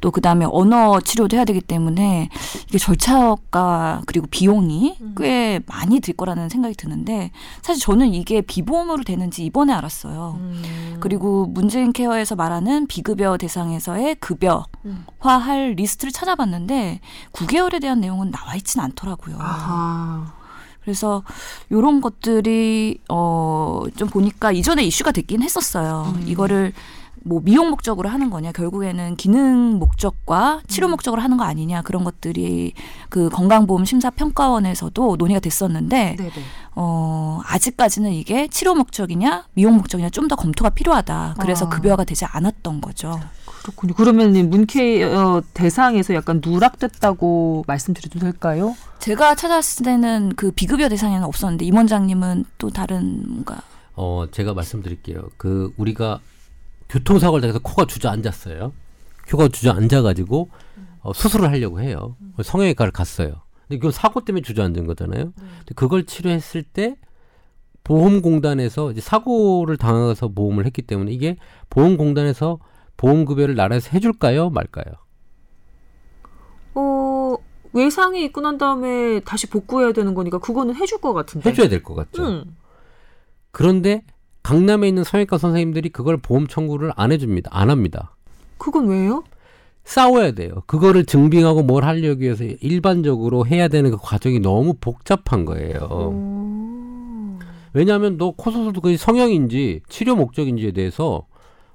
[0.00, 2.28] 또 그다음에 언어 치료도 해야 되기 때문에
[2.68, 5.14] 이게 절차가 그리고 비용이 음.
[5.18, 7.30] 꽤 많이 들 거라는 생각이 드는데
[7.62, 10.38] 사실 저는 이게 비보험으로 되는지 이번에 알았어요.
[10.38, 10.96] 음.
[11.00, 17.00] 그리고 문재인 케어에서 말하는 비급여 대상에서의 급여화할 리스트를 찾아봤는데
[17.32, 19.36] 구개열에 대한 내용은 나와 있지는 않더라고요.
[19.38, 19.79] 아하.
[20.82, 21.22] 그래서
[21.70, 26.12] 요런 것들이 어 좀 보니까 이전에 이슈가 됐긴 했었어요.
[26.16, 26.24] 음.
[26.28, 26.72] 이거를
[27.22, 30.92] 뭐 미용 목적으로 하는 거냐 결국에는 기능 목적과 치료 음.
[30.92, 32.72] 목적으로 하는 거 아니냐 그런 것들이
[33.10, 36.30] 그 건강보험 심사평가원에서도 논의가 됐었는데 네네.
[36.76, 41.68] 어 아직까지는 이게 치료 목적이냐 미용 목적이냐 좀 더 검토가 필요하다 그래서 아.
[41.68, 43.18] 급여가 되지 않았던 거죠.
[43.62, 43.94] 그렇군요.
[43.94, 48.74] 그러면 문케 어 대상에서 약간 누락됐다고 말씀드려도 될까요?
[48.98, 53.62] 제가 찾았을 때는 그 비급여 대상에는 없었는데 임 원장님은 또 다른 뭔가
[53.96, 55.28] 어 제가 말씀드릴게요.
[55.36, 56.20] 그 우리가
[56.88, 58.72] 교통사고를 당해서 코가 주저앉았어요.
[59.30, 60.48] 코가 주저앉아가지고
[61.02, 62.16] 어, 수술을 하려고 해요.
[62.42, 63.42] 성형외과를 갔어요.
[63.68, 65.32] 근데 그건 사고 때문에 주저앉은 거잖아요.
[65.34, 66.96] 근데 그걸 치료했을 때
[67.84, 71.36] 보험공단에서 이제 사고를 당해서 보험을 했기 때문에 이게
[71.70, 72.58] 보험공단에서
[73.00, 74.84] 보험급여를 나라에서 해줄까요, 말까요?
[76.74, 77.36] 어
[77.72, 81.48] 외상이 있고 난 다음에 다시 복구해야 되는 거니까 그거는 해줄 것 같은데.
[81.50, 82.22] 해줘야 될 것 같죠.
[82.26, 82.56] 음.
[83.52, 84.02] 그런데
[84.42, 87.50] 강남에 있는 성형외과 선생님들이 그걸 보험 청구를 안 해줍니다.
[87.52, 88.16] 안 합니다.
[88.58, 89.24] 그건 왜요?
[89.84, 90.62] 싸워야 돼요.
[90.66, 95.78] 그거를 증빙하고 뭘 하려기 위해서 일반적으로 해야 되는 그 과정이 너무 복잡한 거예요.
[95.90, 97.38] 오.
[97.72, 101.26] 왜냐하면 너 코수술도 그게 성형인지 치료 목적인지에 대해서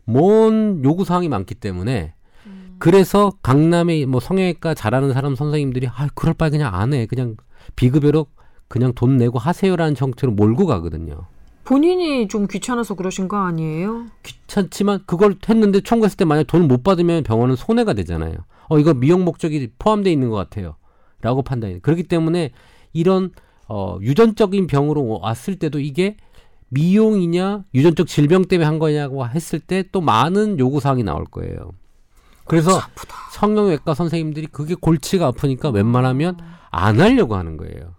[0.06, 2.14] 먼 요구 사항이 많기 때문에
[2.46, 2.76] 음.
[2.80, 7.06] 그래서 강남에 뭐 성형외과 잘하는 사람 선생님들이 아 그럴 바에 그냥 안 해.
[7.06, 7.36] 그냥
[7.76, 8.28] 비급여로
[8.68, 11.28] 그냥 돈 내고 하세요라는 정체로 몰고 가거든요.
[11.64, 14.06] 본인이 좀 귀찮아서 그러신 거 아니에요?
[14.22, 18.36] 귀찮지만 그걸 했는데 청구했을 때 만약 돈을 못 받으면 병원은 손해가 되잖아요.
[18.70, 20.76] 어 이거 미용 목적이 포함되어 있는 것 같아요.
[21.22, 21.82] 라고 판단이.
[21.82, 22.52] 그렇기 때문에
[22.94, 23.32] 이런
[23.68, 26.18] 어 유전적인 병으로 왔을 때도 이게
[26.70, 31.72] 미용이냐 유전적 질병 때문에 한 거냐고 했을 때 또 많은 요구 사항이 나올 거예요.
[32.46, 32.80] 그래서
[33.34, 36.38] 성형외과 선생님들이 그게 골치가 아프니까 웬만하면
[36.72, 37.94] 안 하려고 하는 거예요.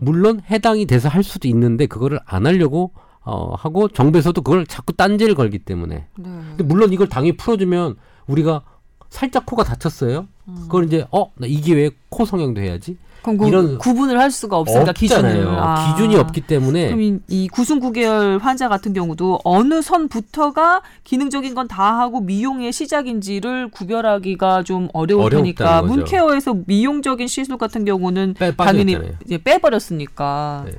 [0.00, 5.34] 물론 해당이 돼서 할 수도 있는데 그거를 안 하려고 어, 하고 정부에서도 그걸 자꾸 딴지를
[5.34, 5.94] 걸기 때문에.
[5.94, 6.24] 네.
[6.50, 7.96] 근데 물론 이걸 당연히 풀어주면
[8.26, 8.62] 우리가
[9.08, 10.28] 살짝 코가 다쳤어요.
[10.48, 10.54] 음.
[10.62, 12.98] 그걸 이제 어, 나 이 기회에 코 성형도 해야지.
[13.24, 15.96] 그 이런 구분을 할 수가 없으니까 기준을 아.
[15.96, 21.64] 기준이 없기 때문에 그럼 이, 이 구순 구개월 환자 같은 경우도 어느 선부터가 기능적인 건
[21.66, 28.96] 다 하고 미용의 시작인지를 구별하기가 좀 어려울 테니까 문케어에서 미용적인 시술 같은 경우는 빼, 당연히
[29.24, 30.64] 이제 빼버렸으니까.
[30.66, 30.72] 네.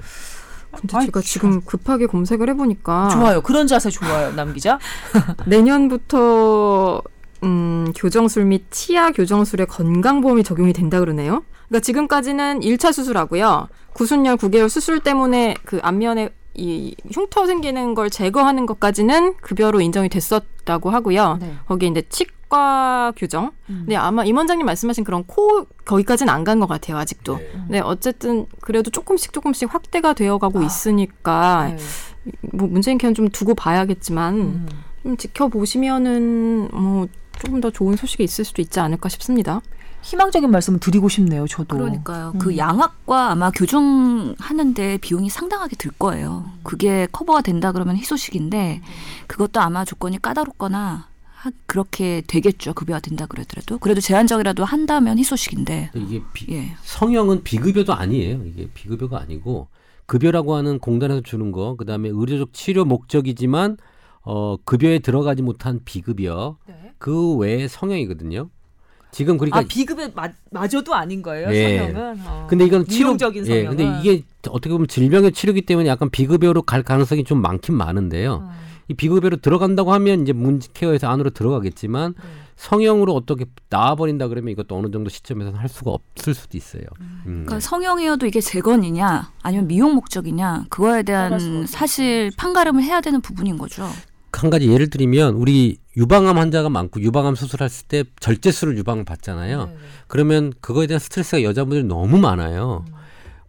[0.72, 3.42] 근데 아이, 제가 지금 급하게 검색을 해보니까 좋아요.
[3.42, 4.78] 그런 자세 좋아요, 남 기자.
[5.46, 7.02] 내년부터
[7.44, 11.44] 음, 교정술 및 치아 교정술에 건강보험이 적용이 된다 그러네요.
[11.68, 13.68] 그러니까 지금까지는 1차 수술하고요.
[13.94, 20.90] 구순열 9개월 수술 때문에 그 안면에 이 흉터 생기는 걸 제거하는 것까지는 급여로 인정이 됐었다고
[20.90, 21.38] 하고요.
[21.42, 21.54] 네.
[21.68, 23.52] 거기에 이제 치과 규정.
[23.70, 23.84] 음.
[23.86, 26.98] 근데 아마 임 원장님 말씀하신 그런 코 거기까지는 안 간 것 같아요.
[26.98, 27.38] 아직도.
[27.38, 27.52] 네.
[27.70, 27.80] 네.
[27.82, 30.64] 어쨌든 그래도 조금씩 조금씩 확대가 되어가고 아.
[30.64, 32.32] 있으니까 네.
[32.54, 34.68] 뭐 문재인 캠 좀 두고 봐야겠지만 음.
[35.04, 37.08] 좀 지켜보시면은 뭐
[37.40, 39.62] 조금 더 좋은 소식이 있을 수도 있지 않을까 싶습니다.
[40.06, 41.78] 희망적인 말씀을 드리고 싶네요, 저도.
[41.78, 42.34] 그러니까요.
[42.36, 42.40] 음.
[42.40, 46.46] 그 양악과 아마 교정하는데 비용이 상당하게 들 거예요.
[46.62, 48.82] 그게 커버가 된다 그러면 희소식인데
[49.26, 51.08] 그것도 아마 조건이 까다롭거나
[51.66, 52.74] 그렇게 되겠죠.
[52.74, 53.80] 급여가 된다 그러더라도.
[53.80, 55.92] 그래도 제한적이라도 한다면 희소식인데.
[55.96, 56.76] 이게 비, 예.
[56.84, 58.44] 성형은 비급여도 아니에요.
[58.46, 59.68] 이게 비급여가 아니고
[60.06, 63.78] 급여라고 하는 공단에서 주는 거, 그다음에 의료적 치료 목적이지만
[64.22, 66.94] 어 급여에 들어가지 못한 비급여 네.
[67.00, 68.50] 그 외에 성형이거든요.
[69.16, 71.48] 지금 그러니까 아, 비급여 마, 마저도 아닌 거예요.
[71.52, 71.78] 예.
[71.78, 72.20] 성형은.
[72.28, 72.48] 어.
[72.50, 73.64] 근데 이건 치료적인 성형.
[73.64, 73.66] 예.
[73.66, 78.34] 근데 이게 어떻게 보면 질병의 치료기 때문에 약간 비급여로 갈 가능성이 좀 많긴 많은데요.
[78.44, 78.52] 어.
[78.90, 82.24] 이 비급여로 들어간다고 하면 이제 문케어에서 안으로 들어가겠지만 네.
[82.58, 86.84] 성형으로 어떻게 나와버린다 그러면 이것도 어느 정도 시점에서는 할 수가 없을 수도 있어요.
[87.00, 87.22] 음.
[87.26, 87.44] 음.
[87.46, 93.88] 그러니까 성형이어도 이게 재건이냐 아니면 미용 목적이냐 그거에 대한 사실 판가름을 해야 되는 부분인 거죠.
[94.42, 99.66] 한 가지 예를 들면 우리 유방암 환자가 많고 유방암 수술했을 때 절제술을 유방을 받잖아요.
[99.66, 99.76] 네
[100.08, 102.86] 그러면 그거에 대한 스트레스가 여자분들이 너무 많아요.
[102.88, 102.94] 음.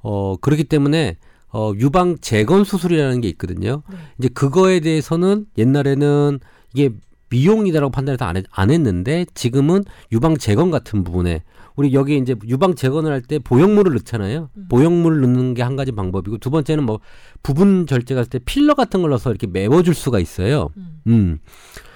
[0.03, 1.17] 어 그렇기 때문에
[1.53, 3.83] 어 유방 재건 수술이라는 게 있거든요.
[3.91, 3.97] 네.
[4.19, 6.39] 이제 그거에 대해서는 옛날에는
[6.75, 6.91] 이게
[7.29, 11.43] 미용이다라고 판단해서 안, 했, 안 했는데 지금은 유방 재건 같은 부분에
[11.77, 14.49] 우리 여기 이제 유방 재건을 할 때 보형물을 넣잖아요.
[14.57, 14.67] 음.
[14.69, 17.01] 보형물을 넣는 게 한 가지 방법이고 두 번째는 뭐
[17.43, 20.71] 부분 절제가 할때 필러 같은 걸 넣어서 이렇게 메워줄 수가 있어요.
[20.77, 21.01] 음.
[21.07, 21.39] 음.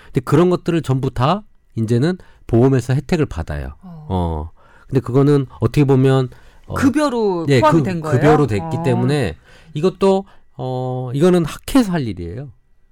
[0.07, 1.45] 근데 그런 것들을 전부 다
[1.77, 3.75] 이제는 보험에서 혜택을 받아요.
[3.83, 4.07] 어.
[4.09, 4.51] 어.
[4.89, 6.29] 근데 그거는 어떻게 보면
[6.67, 8.19] 어, 급여로 네, 포함이 그, 된 거예요.
[8.21, 8.83] 급여로 됐기 어.
[8.83, 9.37] 때문에
[9.75, 10.25] 이것도
[10.57, 12.51] 어 이거는 학회에서 할 일이에요.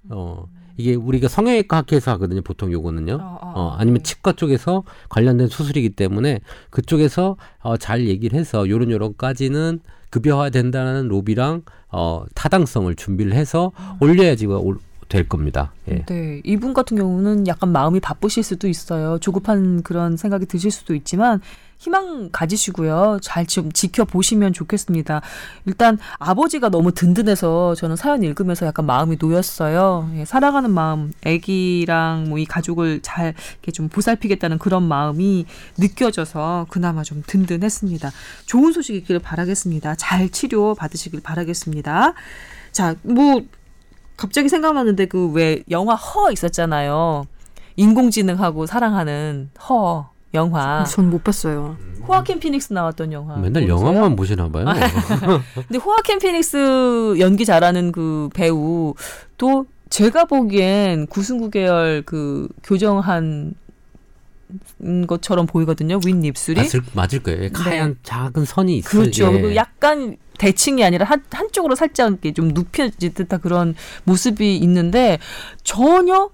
[0.09, 0.45] 어.
[0.79, 2.41] 이게 우리가 성형외과 학회에서 하거든요.
[2.41, 3.15] 보통 요거는요.
[3.21, 6.39] 어, 어, 어, 아니면 치과 쪽에서 관련된 수술이기 때문에
[6.69, 14.47] 그쪽에서 어, 잘 얘기를 해서 요런 요런까지는 급여화 된다는 로비랑 어, 타당성을 준비를 해서 올려야지
[15.09, 15.73] 될 겁니다.
[15.91, 16.05] 예.
[16.05, 19.17] 네, 이분 같은 경우는 약간 마음이 바쁘실 수도 있어요.
[19.19, 21.41] 조급한 그런 생각이 드실 수도 있지만
[21.79, 23.19] 희망 가지시고요.
[23.21, 25.21] 잘 좀 지켜보시면 좋겠습니다.
[25.65, 30.11] 일단 아버지가 너무 든든해서 저는 사연 읽으면서 약간 마음이 놓였어요.
[30.15, 35.45] 예, 사랑하는 마음, 아기랑 뭐 이 가족을 잘 이렇게 좀 보살피겠다는 그런 마음이
[35.77, 38.11] 느껴져서 그나마 좀 든든했습니다.
[38.45, 39.95] 좋은 소식 있기를 바라겠습니다.
[39.95, 42.13] 잘 치료 받으시길 바라겠습니다.
[42.71, 43.41] 자, 뭐
[44.17, 47.25] 갑자기 생각나는데 그 왜 영화 허 있었잖아요.
[47.77, 50.83] 인공지능하고 사랑하는 허 영화.
[50.85, 51.77] 전 못 봤어요.
[52.07, 53.37] 호아킨 피닉스 나왔던 영화.
[53.37, 53.87] 맨날 모르세요?
[53.87, 54.65] 영화만 보시나 봐요.
[55.67, 58.93] 근데 호아킨 피닉스 연기 잘하는 그 배우
[59.37, 63.53] 또 제가 보기엔 구승구 계열 그 교정한
[65.07, 65.99] 것처럼 보이거든요.
[66.05, 67.49] 윗 입술이 맞을, 맞을 거예요.
[67.53, 67.95] 하얀 네.
[68.03, 69.01] 작은 선이 있어요.
[69.01, 69.31] 그렇죠.
[69.33, 69.55] 예.
[69.55, 75.19] 약간 대칭이 아니라 한, 한쪽으로 살짝 이렇게 좀 눕혀질 듯한 그런 모습이 있는데
[75.63, 76.29] 전혀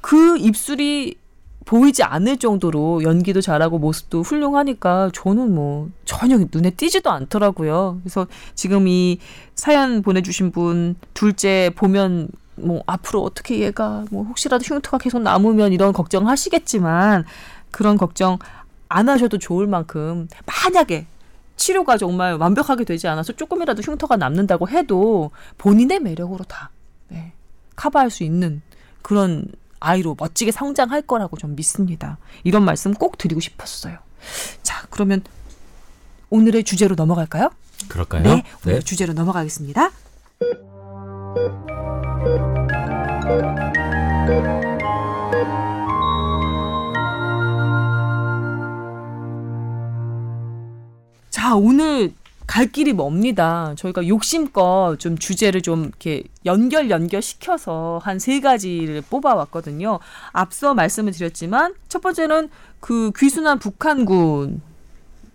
[0.00, 1.16] 그 입술이
[1.64, 8.00] 보이지 않을 정도로 연기도 잘하고 모습도 훌륭하니까 저는 뭐 전혀 눈에 띄지도 않더라고요.
[8.02, 9.18] 그래서 지금 이
[9.54, 15.92] 사연 보내주신 분 둘째 보면 뭐 앞으로 어떻게 얘가 뭐 혹시라도 흉터가 계속 남으면 이런
[15.92, 17.24] 걱정하시겠지만
[17.70, 18.38] 그런 걱정
[18.88, 21.06] 안 하셔도 좋을 만큼 만약에
[21.56, 26.70] 치료가 정말 완벽하게 되지 않아서 조금이라도 흉터가 남는다고 해도 본인의 매력으로 다
[27.08, 27.32] 네,
[27.76, 28.62] 커버할 수 있는
[29.02, 29.46] 그런
[29.80, 32.18] 아이로 멋지게 성장할 거라고 좀 믿습니다.
[32.44, 33.98] 이런 말씀 꼭 드리고 싶었어요.
[34.62, 35.22] 자, 그러면
[36.30, 37.50] 오늘의 주제로 넘어갈까요?
[37.88, 38.22] 그럴까요?
[38.22, 38.80] 네, 오늘 네.
[38.80, 39.90] 주제로 넘어가겠습니다.
[51.30, 52.12] 자, 오늘
[52.48, 53.74] 갈 길이 멉니다.
[53.76, 60.00] 저희가 욕심껏 좀 주제를 좀 이렇게 연결 연결 시켜서 한 세 가지를 뽑아왔거든요.
[60.32, 62.48] 앞서 말씀을 드렸지만 첫 번째는
[62.80, 64.62] 그 귀순한 북한군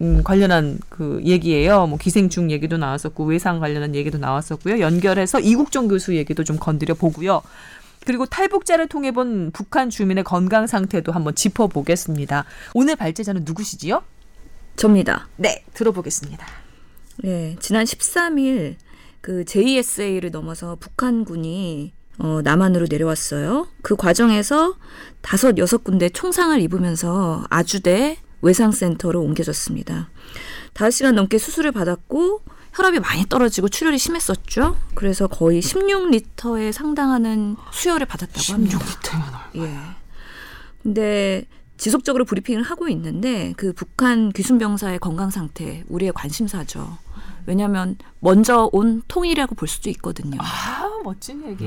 [0.01, 1.85] 음, 관련한 그 얘기예요.
[1.87, 4.79] 뭐 기생충 얘기도 나왔었고 외상 관련한 얘기도 나왔었고요.
[4.79, 7.41] 연결해서 이국종 교수 얘기도 좀 건드려 보고요.
[8.05, 12.43] 그리고 탈북자를 통해 본 북한 주민의 건강 상태도 한번 짚어보겠습니다.
[12.73, 14.01] 오늘 발제자는 누구시지요?
[14.75, 15.29] 접니다.
[15.37, 16.62] 네, 들어보겠습니다.
[17.17, 18.75] 네, 지난 13일
[19.21, 23.67] 그 JSA를 넘어서 북한군이 어, 남한으로 내려왔어요.
[23.81, 24.75] 그 과정에서
[25.21, 30.09] 다섯 여섯 군데 총상을 입으면서 아주대 외상센터로 옮겨졌습니다.
[30.73, 32.41] 다섯 시간 넘게 수술을 받았고
[32.73, 34.75] 혈압이 많이 떨어지고 출혈이 심했었죠.
[34.95, 38.79] 그래서 거의 16리터에 상당하는 수혈을 받았다고 합니다.
[38.79, 39.77] 16리터면 예.
[40.81, 41.45] 근데
[41.77, 46.97] 지속적으로 브리핑을 하고 있는데 그 북한 귀순병사의 건강 상태 우리의 관심사죠.
[47.45, 50.37] 왜냐하면 먼저 온 통일이라고 볼 수도 있거든요.
[50.39, 51.65] 아 멋진 얘기.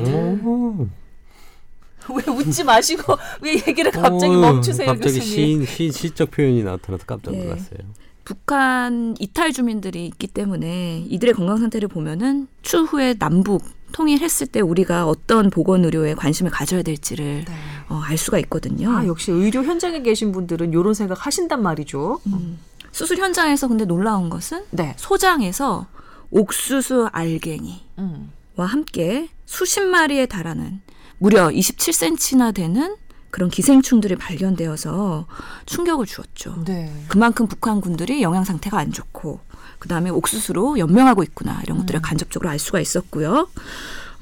[2.09, 5.65] 왜 웃지 마시고 왜 얘기를 갑자기 멈추세요, 갑자기 교수님.
[5.65, 7.43] 시, 시, 시적 표현이 나타나서 깜짝 네.
[7.45, 7.79] 놀랐어요.
[7.79, 7.85] 네.
[8.25, 13.63] 북한 이탈 주민들이 있기 때문에 이들의 건강 상태를 보면은 추후에 남북
[13.97, 17.55] 통일했을 때 우리가 어떤 보건 의료에 관심을 가져야 될지를 네.
[17.89, 18.91] 어, 알 수가 있거든요.
[18.91, 22.21] 아, 역시 의료 현장에 계신 분들은 이런 생각 하신단 말이죠.
[22.27, 22.59] 음.
[22.93, 24.95] 수술 현장에서 근데 놀라운 것은 네.
[24.99, 25.87] 소장에서
[26.31, 28.31] 옥수수 알갱이와 음.
[28.59, 30.83] 함께 수십 마리에 달하는
[31.17, 32.97] 무려 27cm나 되는
[33.31, 35.27] 그런 기생충들이 발견되어서
[35.65, 36.65] 충격을 주었죠.
[36.67, 36.93] 네.
[37.09, 39.41] 그만큼 북한 군들이 영양 상태가 안 좋고
[39.79, 42.03] 그 다음에 옥수수로 연명하고 있구나 이런 것들을 음.
[42.03, 43.49] 간접적으로 알 수가 있었고요.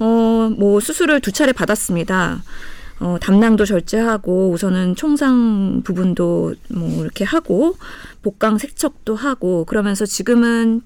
[0.00, 2.42] 어, 뭐 수술을 두 차례 받았습니다.
[3.00, 7.76] 어, 담낭도 절제하고 우선은 총상 부분도 뭐 이렇게 하고
[8.22, 10.82] 복강 세척도 하고 그러면서 지금은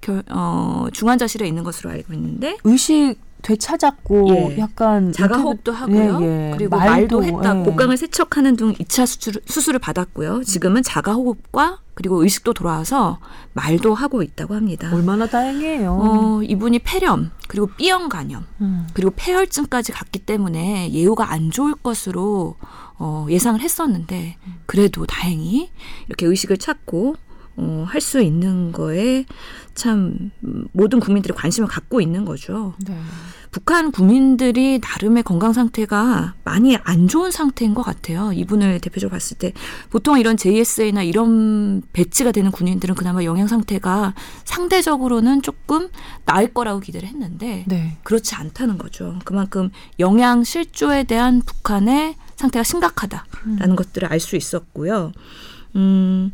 [0.00, 4.58] 결, 어, 중환자실에 있는 것으로 알고 있는데 의식 되찾았고 예.
[4.58, 6.18] 약간 자가호흡도 하고요.
[6.22, 6.54] 예, 예.
[6.56, 7.60] 그리고 말도, 말도 했다.
[7.60, 7.64] 예.
[7.64, 10.42] 복강을 세척하는 등 2차 수술, 수술을 받았고요.
[10.44, 13.18] 지금은 자가호흡과 그리고 의식도 돌아와서
[13.54, 14.88] 말도 하고 있다고 합니다.
[14.94, 15.98] 얼마나 다행이에요.
[16.00, 18.86] 어, 이분이 폐렴 그리고 B형 간염 음.
[18.94, 22.54] 그리고 폐혈증까지 갔기 때문에 예후가 안 좋을 것으로
[23.00, 25.72] 어, 예상을 했었는데 그래도 다행히
[26.06, 27.16] 이렇게 의식을 찾고
[27.58, 29.24] 어, 할 수 있는 거에
[29.74, 30.30] 참
[30.72, 32.74] 모든 국민들이 관심을 갖고 있는 거죠.
[32.86, 32.96] 네.
[33.50, 38.32] 북한 국민들이 나름의 건강 상태가 많이 안 좋은 상태인 것 같아요.
[38.32, 39.52] 이분을 대표적으로 봤을 때
[39.90, 45.88] 보통 이런 JSA나 이런 배치가 되는 군인들은 그나마 영양 상태가 상대적으로는 조금
[46.24, 47.96] 나을 거라고 기대를 했는데 네.
[48.04, 49.18] 그렇지 않다는 거죠.
[49.24, 53.76] 그만큼 영양 실조에 대한 북한의 상태가 심각하다라는 음.
[53.76, 55.12] 것들을 알 수 있었고요.
[55.74, 56.32] 음.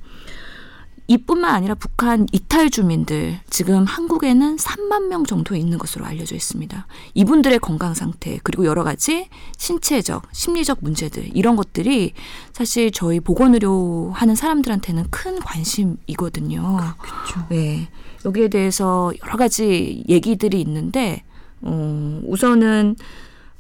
[1.07, 6.87] 이뿐만 아니라 북한 이탈 주민들 지금 한국에는 3만 명 정도 있는 것으로 알려져 있습니다.
[7.13, 12.15] 이분들의 건강 상태 그리고 여러 가지 신체적, 심리적 문제들 이런 것들이
[12.53, 16.95] 사실 저희 보건 의료 하는 사람들한테는 큰 관심이거든요.
[16.99, 17.47] 그렇죠.
[17.51, 17.89] 네.
[18.25, 21.23] 여기에 대해서 여러 가지 얘기들이 있는데
[21.61, 22.97] 어, 우선은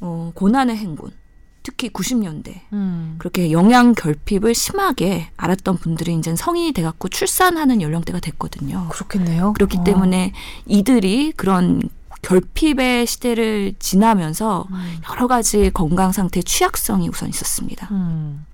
[0.00, 1.10] 어, 고난의 행군
[1.64, 3.16] 특히 90년대 음.
[3.18, 8.88] 그렇게 영양 결핍을 심하게 알았던 분들이 이제 성인이 돼갖고 출산하는 연령대가 됐거든요.
[8.90, 9.54] 그렇겠네요.
[9.54, 9.84] 그렇기 어.
[9.84, 10.32] 때문에
[10.66, 11.82] 이들이 그런
[12.20, 15.00] 결핍의 시대를 지나면서 음.
[15.10, 17.88] 여러 가지 건강 상태 취약성이 우선 있었습니다.
[17.90, 18.44] 음.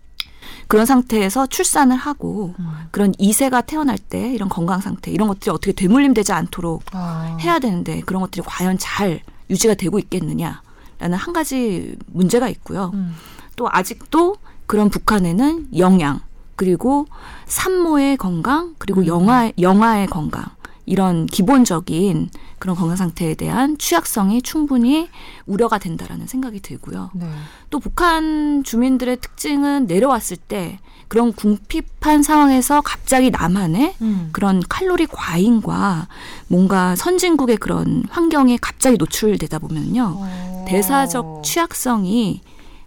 [0.68, 2.70] 그런 상태에서 출산을 하고 음.
[2.92, 7.36] 그런 이세가 태어날 때 이런 건강 상태 이런 것들이 어떻게 되물림되지 않도록 아.
[7.40, 9.20] 해야 되는데 그런 것들이 과연 잘
[9.50, 10.62] 유지가 되고 있겠느냐
[11.00, 12.90] 라는 한 가지 문제가 있고요.
[12.94, 13.16] 음.
[13.56, 14.36] 또 아직도
[14.66, 16.20] 그런 북한에는 영양
[16.54, 17.06] 그리고
[17.46, 19.06] 산모의 건강 그리고 음.
[19.06, 20.44] 영아 영아의 건강
[20.86, 25.08] 이런 기본적인 그런 건강 상태에 대한 취약성이 충분히
[25.46, 27.10] 우려가 된다라는 생각이 들고요.
[27.14, 27.26] 네.
[27.70, 34.28] 또 북한 주민들의 특징은 내려왔을 때 그런 궁핍한 상황에서 갑자기 남한의 음.
[34.32, 36.06] 그런 칼로리 과잉과
[36.46, 40.14] 뭔가 선진국의 그런 환경에 갑자기 노출되다 보면요.
[40.16, 40.64] 어.
[40.68, 42.42] 대사적 취약성이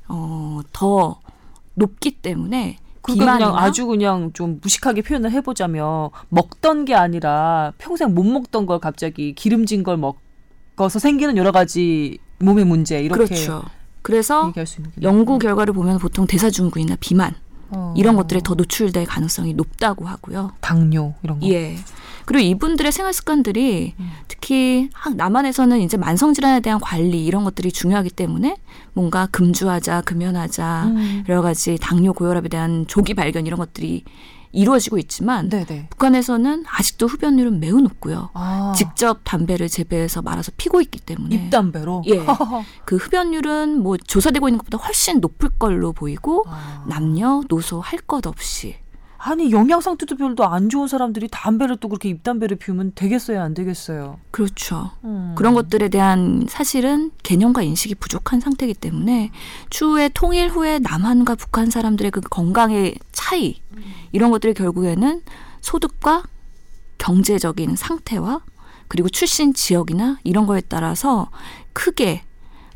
[0.07, 1.19] 어, 더
[1.73, 8.23] 높기 때문에 그러니까 그냥 아주 그냥 좀 무식하게 표현을 해보자면 먹던 게 아니라 평생 못
[8.23, 13.63] 먹던 걸 갑자기 기름진 걸 먹어서 생기는 여러 가지 몸의 문제 이렇게 그렇죠.
[14.01, 14.53] 그래서
[15.01, 17.35] 연구 결과를 보면 보통 대사증후군이나 비만
[17.69, 17.93] 어.
[17.97, 20.51] 이런 것들에 더 노출될 가능성이 높다고 하고요.
[20.61, 21.47] 당뇨 이런 거.
[21.47, 21.77] 예.
[22.25, 24.11] 그리고 이분들의 생활 습관들이 음.
[24.27, 28.57] 특히 남한에서는 이제 만성 질환에 대한 관리 이런 것들이 중요하기 때문에
[28.93, 31.23] 뭔가 금주하자, 금연하자 음.
[31.27, 34.03] 여러 가지 당뇨 고혈압에 대한 조기 발견 이런 것들이
[34.55, 35.87] 이루어지고 있지만 네네.
[35.89, 38.29] 북한에서는 아직도 흡연율은 매우 높고요.
[38.35, 38.71] 아.
[38.77, 42.19] 직접 담배를 재배해서 말아서 피고 있기 때문에 입담배로 예,
[42.85, 46.85] 그 흡연율은 뭐 조사되고 있는 것보다 훨씬 높을 걸로 보이고 아.
[46.87, 48.75] 남녀 노소 할 것 없이
[49.25, 54.19] 아니 영양 상태도 별로 안 좋은 사람들이 담배를 또 그렇게 입담배를 피우면 되겠어요 안 되겠어요
[54.31, 55.33] 그렇죠 음.
[55.37, 59.31] 그런 것들에 대한 사실은 개념과 인식이 부족한 상태이기 때문에
[59.69, 63.61] 추후에 통일 후에 남한과 북한 사람들의 그 건강의 차이
[64.11, 65.21] 이런 것들이 결국에는
[65.61, 66.23] 소득과
[66.97, 68.41] 경제적인 상태와
[68.89, 71.29] 그리고 출신 지역이나 이런 거에 따라서
[71.71, 72.23] 크게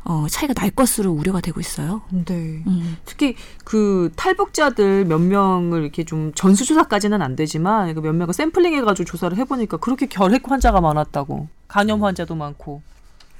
[0.08, 2.00] 어, 차이가 날 것으로 우려가 되고 있어요.
[2.10, 2.62] 네.
[2.66, 2.96] 음.
[3.04, 9.36] 특히 그 탈북자들 몇 명을 이렇게 좀 전수조사까지는 안 되지만 몇 명을 샘플링 해가지고 조사를
[9.36, 12.80] 해보니까 그렇게 결핵 환자가 많았다고 간염 환자도 많고.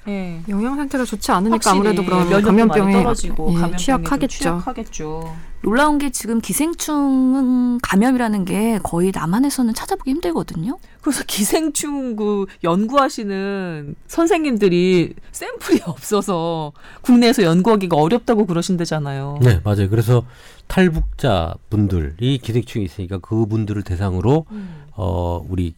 [0.09, 0.41] 예.
[0.49, 4.39] 영양 상태가 좋지 않으니까 아무래도 그런 감염병에 떨어지고 예, 취약하겠죠.
[4.39, 5.37] 취약하겠죠.
[5.61, 10.79] 놀라운 게 지금 기생충 감염이라는 게 거의 남한에서는 찾아보기 힘들거든요.
[11.01, 19.39] 그래서 기생충 그 연구하시는 선생님들이 샘플이 없어서 국내에서 연구하기가 어렵다고 그러신대잖아요.
[19.43, 19.91] 네, 맞아요.
[19.91, 20.25] 그래서
[20.69, 24.85] 탈북자 분들이 기생충이 있으니까 그 분들을 대상으로 음.
[24.93, 25.75] 어 우리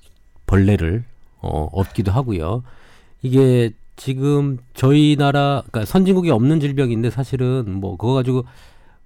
[0.47, 1.05] 벌레를
[1.41, 2.63] 어 얻기도 하고요.
[3.23, 8.47] 이게 지금 저희 나라 그러니까 선진국이 없는 질병인데 사실은 뭐 그거 가지고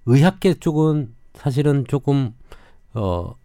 [0.05, 2.31] 의학계 쪽은 사실은 조금
[2.93, 3.35] 어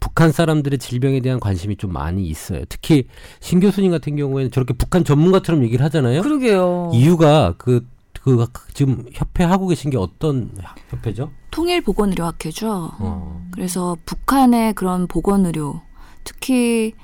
[0.00, 2.64] 북한 사람들의 질병에 대한 관심이 좀 많이 있어요.
[2.68, 3.06] 특히
[3.38, 6.22] 신 교수님 같은 경우에는 저렇게 북한 전문가처럼 얘기를 하잖아요.
[6.22, 6.90] 그러게요.
[6.92, 7.86] 이유가 그,
[8.24, 10.50] 그 지금 협회 하고 계신 게 어떤
[10.88, 11.30] 협회죠?
[11.52, 12.94] 통일 보건의료학회죠.
[12.98, 13.48] 어.
[13.52, 15.82] 그래서 북한의 그런 보건의료
[16.24, 16.94] 특히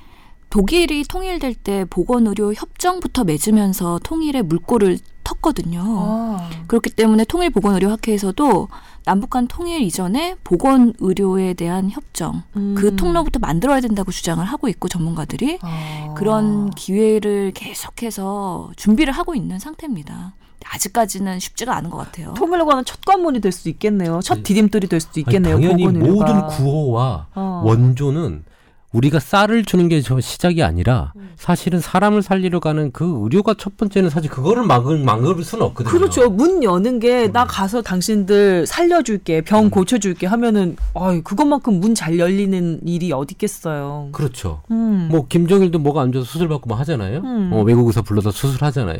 [0.51, 5.79] 독일이 통일될 때 보건의료 협정부터 맺으면서 통일의 물꼬를 텄거든요.
[5.81, 6.49] 아.
[6.67, 8.67] 그렇기 때문에 통일보건의료학회에서도
[9.05, 12.75] 남북한 통일 이전에 보건의료에 대한 협정 음.
[12.77, 16.13] 그 통로부터 만들어야 된다고 주장을 하고 있고 전문가들이 아.
[16.17, 20.33] 그런 기회를 계속해서 준비를 하고 있는 상태입니다.
[20.65, 22.33] 아직까지는 쉽지가 않은 것 같아요.
[22.33, 24.19] 통일로 가는 첫 관문이 될 수도 있겠네요.
[24.21, 25.55] 첫 디딤돌이 될 수도 있겠네요.
[25.55, 27.61] 아니, 당연히 모든 구호와 어.
[27.65, 28.43] 원조는
[28.91, 31.31] 우리가 쌀을 주는 게 저 시작이 아니라 음.
[31.37, 35.91] 사실은 사람을 살리러 가는 그 의료가 첫 번째는 사실 그거를 막을 막을 수는 없거든요.
[35.91, 36.29] 그렇죠.
[36.29, 37.47] 문 여는 게나 음.
[37.47, 39.69] 가서 당신들 살려줄게, 병 음.
[39.69, 44.09] 고쳐줄게 하면은 아 그것만큼 문 잘 열리는 일이 어디 있겠어요.
[44.11, 44.63] 그렇죠.
[44.71, 45.07] 음.
[45.11, 47.19] 뭐 김정일도 뭐가 안 좋아서 수술 받고 뭐 하잖아요.
[47.19, 47.51] 음.
[47.53, 48.99] 어, 외국에서 불러서 수술하잖아요.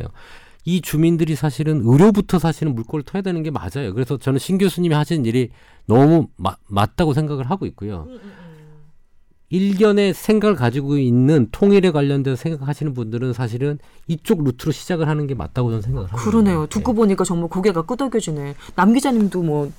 [0.64, 3.92] 이 주민들이 사실은 의료부터 사실은 물꼬를 터야 되는 게 맞아요.
[3.94, 5.50] 그래서 저는 신 교수님이 하신 일이
[5.86, 8.06] 너무 마, 맞다고 생각을 하고 있고요.
[8.08, 8.20] 음,
[9.52, 13.78] 일견의 생각을 가지고 있는 통일에 관련된 생각하시는 분들은 사실은
[14.08, 16.24] 이쪽 루트로 시작을 하는 게 맞다고 저는 생각을 합니다.
[16.24, 16.66] 그러네요.
[16.68, 16.96] 듣고 네.
[16.96, 18.54] 보니까 정말 고개가 끄덕여지네.
[18.74, 19.70] 남 기자님도 뭐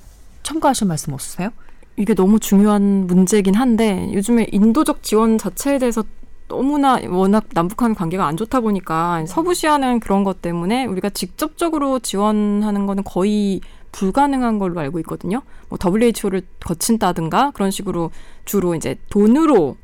[0.44, 1.50] 첨가하실 말씀 없으세요?
[1.96, 6.04] 이게 너무 중요한 문제긴 한데 요즘에 인도적 지원 자체에 대해서
[6.46, 13.02] 너무나 워낙 남북한 관계가 안 좋다 보니까 서부시아는 그런 것 때문에 우리가 직접적으로 지원하는 거는
[13.02, 13.60] 거의
[13.94, 15.42] 불가능한 걸로 알고 있거든요.
[15.68, 18.10] 뭐 WHO를 거친다든가 그런 식으로
[18.44, 19.76] 주로 이제 돈으로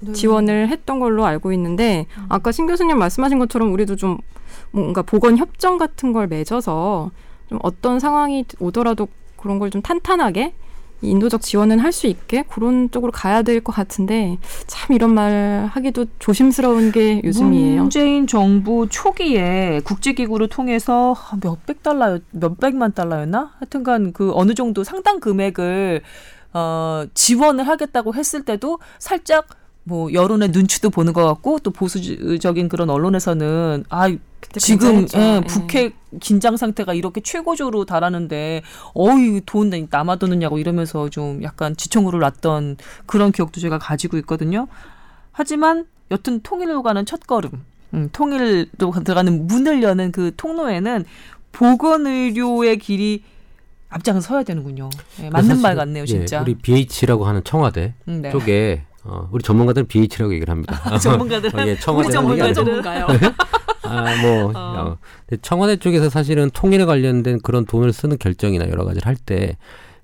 [0.00, 0.12] 네.
[0.12, 2.26] 지원을 했던 걸로 알고 있는데 음.
[2.30, 4.16] 아까 신 교수님 말씀하신 것처럼 우리도 좀
[4.70, 7.10] 뭔가 보건 협정 같은 걸 맺어서
[7.48, 10.54] 좀 어떤 상황이 오더라도 그런 걸 좀 탄탄하게
[11.02, 16.06] 인도적 지원은 할 수 있게 그런 쪽으로 가야 될 것 같은데 참 이런 말 하기도
[16.18, 17.80] 조심스러운 게 요즘이에요.
[17.82, 23.52] 문재인 정부 초기에 국제기구를 통해서 몇백 달러, 몇백만 달러였나?
[23.58, 26.02] 하여튼간 그 어느 정도 상당 금액을
[26.52, 29.46] 어, 지원을 하겠다고 했을 때도 살짝
[29.84, 34.16] 뭐 여론의 눈치도 보는 것 같고 또 보수적인 그런 언론에서는 아
[34.58, 38.62] 지금 예, 예, 북핵 긴장 상태가 이렇게 최고조로 달하는데
[38.94, 44.66] 어이 돈 남아 도느냐고 이러면서 좀 약간 지청으로 놨던 그런 기억도 제가 가지고 있거든요.
[45.32, 47.50] 하지만 여튼 통일로 가는 첫걸음,
[47.94, 48.66] 음, 통일로
[49.04, 51.04] 들어가는 문을 여는 그 통로에는
[51.52, 53.22] 보건의료의 길이
[53.88, 54.90] 앞장을 서야 되는군요.
[55.22, 56.38] 예, 맞는 말 같네요, 진짜.
[56.38, 58.30] 예, 우리 BH라고 하는 청와대 음, 네.
[58.30, 60.80] 쪽에 어, 우리 전문가들은 BH라고 얘기를 합니다.
[60.84, 63.06] 아, 전문가들은 어, 예, 청와대 전문가 전문가요.
[63.82, 64.52] 아, 뭐 어.
[64.54, 64.96] 어.
[65.42, 69.56] 청와대 쪽에서 사실은 통일에 관련된 그런 돈을 쓰는 결정이나 여러 가지를 할때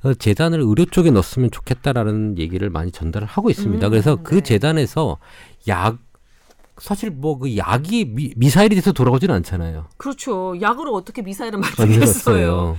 [0.03, 3.87] 어, 재단을 의료 쪽에 넣었으면 좋겠다라는 얘기를 많이 전달을 하고 있습니다.
[3.87, 4.41] 음, 그래서 그 네.
[4.41, 5.19] 재단에서
[5.69, 5.99] 약
[6.79, 9.87] 사실 뭐 그 약이 미, 미사일이 돼서 돌아오지는 않잖아요.
[9.97, 10.55] 그렇죠.
[10.61, 12.77] 약으로 어떻게 미사일을 만들겠어요.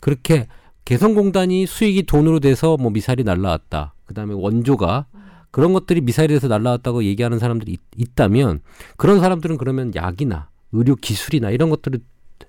[0.00, 0.46] 그렇게
[0.84, 3.94] 개성공단이 수익이 돈으로 돼서 뭐 미사일이 날라왔다.
[4.06, 5.06] 그다음에 원조가
[5.54, 8.58] 그런 것들이 미사일에서 날라왔다고 얘기하는 사람들이 있, 다면
[8.96, 12.00] 그런 사람들은 그러면 약이나 의료 기술이나 이런 것들을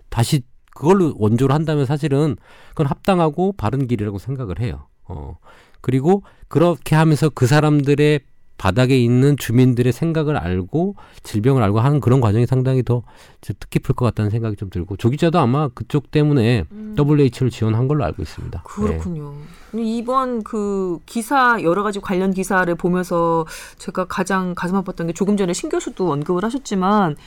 [0.10, 0.42] 다시
[0.74, 2.36] 그걸로 원조로 한다면 사실은
[2.70, 4.88] 그건 합당하고 바른 길이라고 생각을 해요.
[5.04, 5.38] 어.
[5.82, 8.22] 그리고 그렇게 하면서 그 사람들의
[8.58, 13.04] 바닥에 있는 주민들의 생각을 알고 질병을 알고 하는 그런 과정이 상당히 더
[13.42, 16.96] 뜻깊을 것 같다는 생각이 좀 들고 조 기자도 아마 그쪽 때문에 음.
[16.98, 18.64] WH를 지원한 걸로 알고 있습니다.
[18.64, 19.34] 그렇군요.
[19.72, 19.84] 네.
[19.84, 23.46] 이번 그 기사 여러 가지 관련 기사를 보면서
[23.78, 27.18] 제가 가장 가슴 아팠던 게 조금 전에 신 교수도 언급을 하셨지만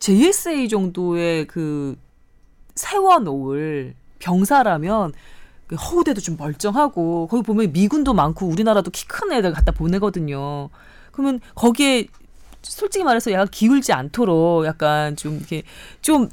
[0.00, 1.96] JSA 정도의 그
[2.74, 5.18] 세워놓을 병사라면 그
[5.76, 10.68] 허우대도 좀 멀쩡하고 거기 보면 미군도 많고 우리나라도 키 큰 애들 갖다 보내거든요.
[11.12, 12.06] 그러면 거기에
[12.62, 15.62] 솔직히 말해서 약간 기울지 않도록 약간 좀 이렇게
[16.02, 16.28] 좀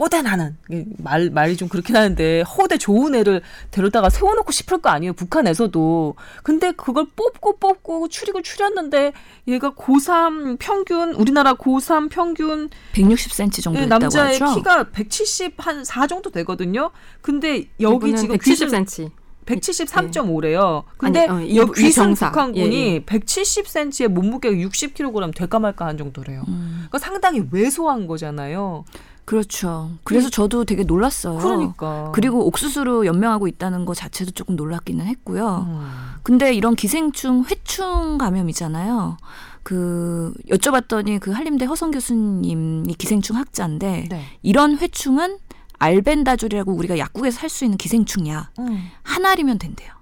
[0.00, 0.56] 뽀대나는
[0.96, 6.72] 말 말이 좀 그렇긴 하는데 허대 좋은 애를 데려다가 세워놓고 싶을 거 아니에요 북한에서도 근데
[6.72, 9.12] 그걸 뽑고 뽑고 추리고 추렸는데
[9.46, 14.54] 얘가 고3 평균 우리나라 고3 평균 160cm 정도 네, 남자의 하죠?
[14.54, 19.10] 키가 170한4 정도 되거든요 근데 여기 지금 170cm
[19.46, 20.84] 173.5래요.
[20.96, 23.00] 근데 아니, 어, 여기 귀순 북한군이 예, 예.
[23.00, 26.44] 170cm에 몸무게가 60kg 될까 말까 한 정도래요.
[26.46, 26.86] 음.
[26.88, 28.84] 그러니까 상당히 왜소한 거잖아요.
[29.24, 29.90] 그렇죠.
[30.04, 31.38] 그래서 그, 저도 되게 놀랐어요.
[31.38, 32.10] 그러니까.
[32.14, 35.66] 그리고 옥수수로 연명하고 있다는 거 자체도 조금 놀랍기는 했고요.
[35.68, 35.88] 음.
[36.22, 39.16] 근데 이런 기생충, 회충 감염이잖아요.
[39.62, 44.24] 그 여쭤봤더니 그 한림대 허성 교수님이 기생충 학자인데 네.
[44.42, 45.38] 이런 회충은
[45.78, 48.50] 알벤다졸이라고 우리가 약국에서 살 수 있는 기생충이야.
[48.58, 48.90] 음.
[49.02, 49.92] 한 알이면 된대요.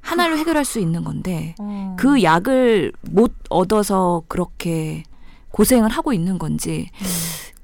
[0.00, 1.94] 한 알로 해결할 수 있는 건데 음.
[1.98, 5.02] 그 약을 못 얻어서 그렇게
[5.50, 7.06] 고생을 하고 있는 건지 음.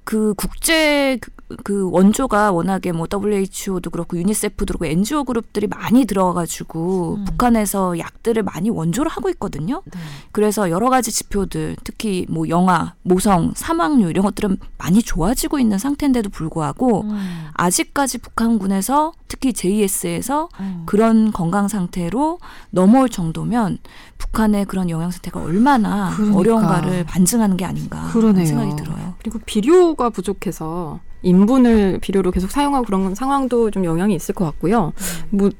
[0.07, 1.18] 그 국제
[1.49, 7.24] 그, 그 원조가 워낙에 뭐 WHO도 그렇고 유니세프도 그렇고 NGO 그룹들이 많이 들어가지고 음.
[7.24, 9.82] 북한에서 약들을 많이 원조를 하고 있거든요.
[9.84, 9.99] 네.
[10.32, 16.30] 그래서 여러 가지 지표들 특히 뭐 영아, 모성, 사망률 이런 것들은 많이 좋아지고 있는 상태인데도
[16.30, 17.49] 불구하고 음.
[17.55, 20.82] 아직까지 북한군에서 특히 JS에서 음.
[20.86, 22.38] 그런 건강 상태로
[22.70, 23.78] 넘어올 정도면
[24.18, 26.38] 북한의 그런 영양 상태가 얼마나 그러니까.
[26.38, 28.47] 어려운가를 반증하는 게 아닌가 그러네요.
[28.47, 29.14] 생각이 들어요.
[29.18, 34.93] 그리고 비료가 부족해서 인분을 비료로 계속 사용하고 그런 상황도 좀 영향이 있을 것 같고요.
[35.33, 35.39] 음.
[35.39, 35.51] 뭐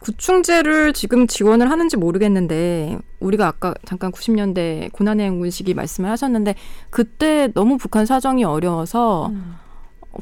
[0.00, 6.54] 구충제를 지금 지원을 하는지 모르겠는데 우리가 아까 잠깐 90년대 고난의 행군 시기 말씀을 하셨는데
[6.90, 9.56] 그때 너무 북한 사정이 어려워서 음.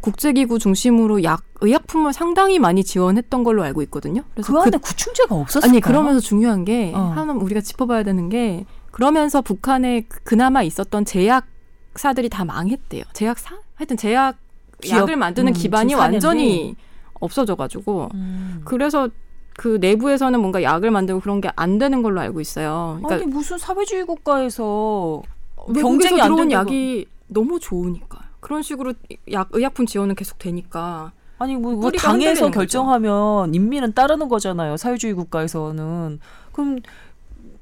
[0.01, 4.22] 국제기구 중심으로 약 의약품을 상당히 많이 지원했던 걸로 알고 있거든요.
[4.32, 5.68] 그래서 그 안에 그, 구충제가 없었어요.
[5.68, 7.12] 아니 그러면서 중요한 게 어.
[7.14, 13.03] 하나 우리가 짚어봐야 되는 게 그러면서 북한에 그나마 있었던 제약사들이 다 망했대요.
[13.12, 13.59] 제약사?
[13.81, 14.37] 하여튼 제약
[14.91, 16.76] 약을 만드는 음, 기반이 완전히
[17.14, 18.61] 없어져가지고 음.
[18.66, 19.09] 그래서
[19.57, 22.99] 그 내부에서는 뭔가 약을 만들고 그런 게 안 되는 걸로 알고 있어요.
[22.99, 25.22] 그러니까 아니 무슨 사회주의 국가에서
[25.74, 28.20] 경쟁이 안 들어온 약이 너무 좋으니까.
[28.41, 28.93] 그런 식으로
[29.33, 34.76] 약 의약품 지원은 계속 되니까 아니 뭐, 뭐 당에서 결정하면 인민은 따르는 거잖아요.
[34.76, 36.20] 사회주의 국가에서는
[36.53, 36.81] 그럼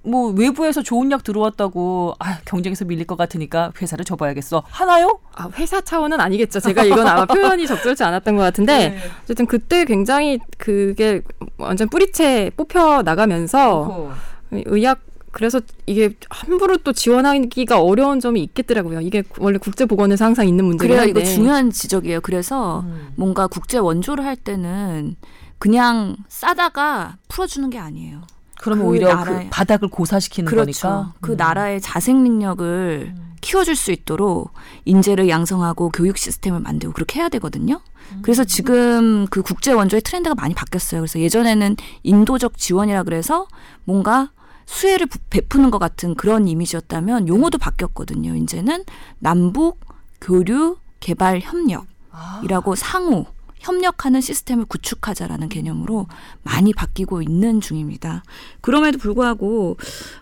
[0.03, 5.21] 뭐 외부에서 좋은 약 들어왔다고 아 경쟁에서 밀릴 것 같으니까 회사를 접어야겠어 하나요?
[5.35, 6.61] 아 회사 차원은 아니겠죠.
[6.61, 8.99] 제가 이건 아마 표현이 적절치 않았던 것 같은데 네.
[9.25, 11.23] 어쨌든 그때 굉장히 그게
[11.59, 14.13] 완전 뿌리채 뽑혀 나가면서 어허.
[14.51, 19.01] 의학 그래서 이게 함부로 또 지원하기가 어려운 점이 있겠더라고요.
[19.01, 21.09] 이게 원래 국제 보건에서 항상 있는 문제긴 그래요.
[21.09, 22.23] 이거 중요한 지적이에요.
[22.23, 23.13] 그래서 음.
[23.15, 25.17] 뭔가 국제 원조를 할 때는
[25.59, 28.23] 그냥 싸다가 풀어주는 게 아니에요.
[28.61, 30.89] 그러면 그 오히려 그 바닥을 고사시키는 그렇죠.
[30.89, 31.15] 거니까.
[31.21, 31.37] 그 음.
[31.37, 33.35] 나라의 자생 능력을 음.
[33.41, 34.53] 키워줄 수 있도록
[34.85, 37.81] 인재를 양성하고 교육 시스템을 만들고 그렇게 해야 되거든요.
[38.13, 38.19] 음.
[38.23, 41.01] 그래서 지금 그 국제 원조의 트렌드가 많이 바뀌었어요.
[41.01, 43.47] 그래서 예전에는 인도적 지원이라 그래서
[43.85, 44.31] 뭔가
[44.67, 48.37] 수혜를 베푸는 것 같은 그런 이미지였다면 용어도 바뀌었거든요.
[48.37, 48.85] 이제는
[49.19, 49.81] 남북
[50.21, 52.77] 교류 개발 협력이라고 아.
[52.77, 53.27] 상호
[53.61, 56.07] 협력하는 시스템을 구축하자라는 개념으로
[56.43, 58.23] 많이 바뀌고 있는 중입니다.
[58.61, 59.77] 그럼에도 불구하고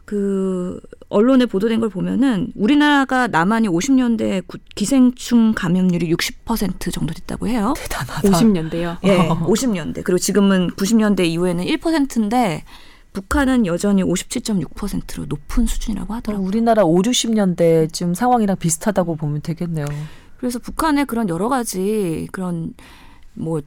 [0.04, 4.42] 그 언론에 보도된 걸 보면은 우리나라가 남한이 50년대
[4.74, 7.74] 기생충 감염률이 60% 정도 됐다고 해요.
[7.76, 8.28] 대단하다.
[8.28, 8.98] 50년대요.
[9.04, 10.04] 예, 50년대.
[10.04, 12.64] 그리고 지금은 90년대 이후에는 1%인데
[13.12, 16.46] 북한은 여전히 57.6%로 높은 수준이라고 하더라고요.
[16.46, 19.86] 우리나라 5, 60년대쯤 상황이랑 비슷하다고 보면 되겠네요.
[20.36, 22.74] 그래서 북한의 그런 여러 가지 그런
[23.36, 23.60] 뭐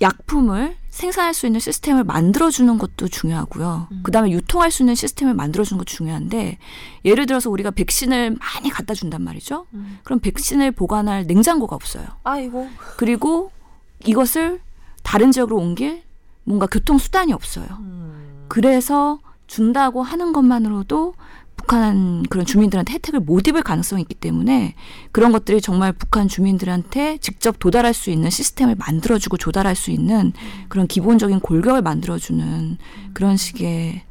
[0.00, 3.88] 약품을 생산할 수 있는 시스템을 만들어주는 것도 중요하고요.
[3.90, 4.00] 음.
[4.02, 6.58] 그 다음에 유통할 수 있는 시스템을 만들어주는 것도 중요한데,
[7.04, 9.66] 예를 들어서 우리가 백신을 많이 갖다 준단 말이죠.
[9.74, 9.98] 음.
[10.04, 12.06] 그럼 백신을 보관할 냉장고가 없어요.
[12.24, 12.68] 아이고.
[12.96, 13.50] 그리고
[14.04, 14.60] 이것을
[15.02, 16.02] 다른 지역으로 옮길
[16.44, 17.66] 뭔가 교통수단이 없어요.
[17.80, 18.44] 음.
[18.48, 21.14] 그래서 준다고 하는 것만으로도
[21.56, 24.74] 북한 그런 주민들한테 혜택을 못 입을 가능성이 있기 때문에
[25.10, 30.32] 그런 것들이 정말 북한 주민들한테 직접 도달할 수 있는 시스템을 만들어주고 조달할 수 있는
[30.68, 32.78] 그런 기본적인 골격을 만들어주는
[33.14, 34.02] 그런 식의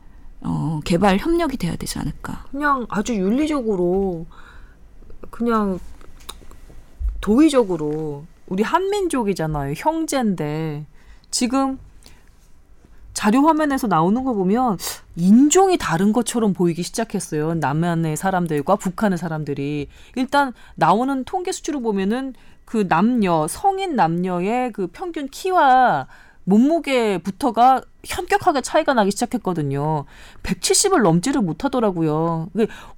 [0.41, 2.45] 어, 개발 협력이 돼야 되지 않을까.
[2.51, 4.25] 그냥 아주 윤리적으로
[5.31, 5.79] 그냥
[7.21, 9.73] 도의적으로 우리 한민족이잖아요.
[9.75, 10.85] 형제인데
[11.31, 11.79] 지금
[13.15, 14.77] 자료 화면에서 나오는 거 보면
[15.15, 17.55] 인종이 다른 것처럼 보이기 시작했어요.
[17.55, 22.35] 남한의 사람들과 북한의 사람들이 일단 나오는 통계 수치로 보면은
[22.65, 26.07] 그 남녀 성인 남녀의 그 평균 키와
[26.43, 30.05] 몸무게부터가 현격하게 차이가 나기 시작했거든요.
[30.43, 32.49] 170을 넘지를 못하더라고요.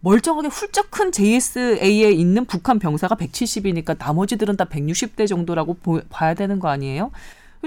[0.02, 6.60] 멀쩡하게 훌쩍 큰 JSA에 있는 북한 병사가 170이니까 나머지들은 다 160대 정도라고 보, 봐야 되는
[6.60, 7.12] 거 아니에요?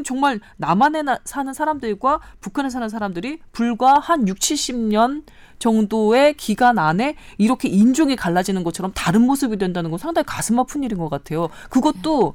[0.05, 5.25] 정말 남한에 사는 사람들과 북한에 사는 사람들이 불과 한 6, 70년
[5.59, 10.99] 정도의 기간 안에 이렇게 인종이 갈라지는 것처럼 다른 모습이 된다는 건 상당히 가슴 아픈 일인
[10.99, 11.49] 것 같아요.
[11.69, 12.35] 그것도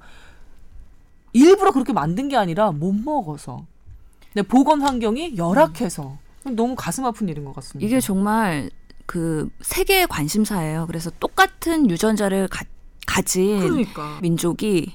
[1.34, 3.66] 일부러 그렇게 만든 게 아니라 못 먹어서.
[4.34, 6.18] 네, 보건 환경이 열악해서.
[6.51, 7.86] 너무 가슴 아픈 일인 것 같습니다.
[7.86, 8.70] 이게 정말
[9.06, 10.88] 그 세계의 관심사예요.
[10.88, 12.66] 그래서 똑같은 유전자를 가,
[13.06, 14.20] 가진 그러니까.
[14.22, 14.93] 민족이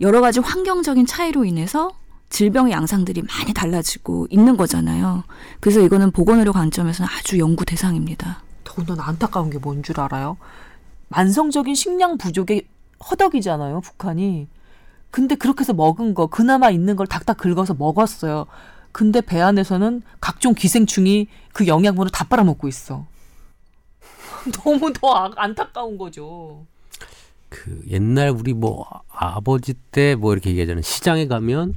[0.00, 1.92] 여러 가지 환경적인 차이로 인해서
[2.30, 5.24] 질병의 양상들이 많이 달라지고 있는 거잖아요.
[5.58, 8.42] 그래서 이거는 보건의료 관점에서는 아주 연구 대상입니다.
[8.64, 10.36] 더군다나 안타까운 게 뭔 줄 알아요?
[11.08, 12.66] 만성적인 식량 부족의
[13.10, 14.46] 허덕이잖아요, 북한이.
[15.10, 18.46] 근데 그렇게 해서 먹은 거, 그나마 있는 걸 닥닥 긁어서 먹었어요.
[18.92, 23.06] 근데 배 안에서는 각종 기생충이 그 영양분을 다 빨아먹고 있어.
[24.64, 26.64] 너무 더 아, 안타까운 거죠.
[27.50, 30.82] 그 옛날 우리 뭐 아버지 때 뭐 이렇게 얘기하잖아요.
[30.82, 31.74] 시장에 가면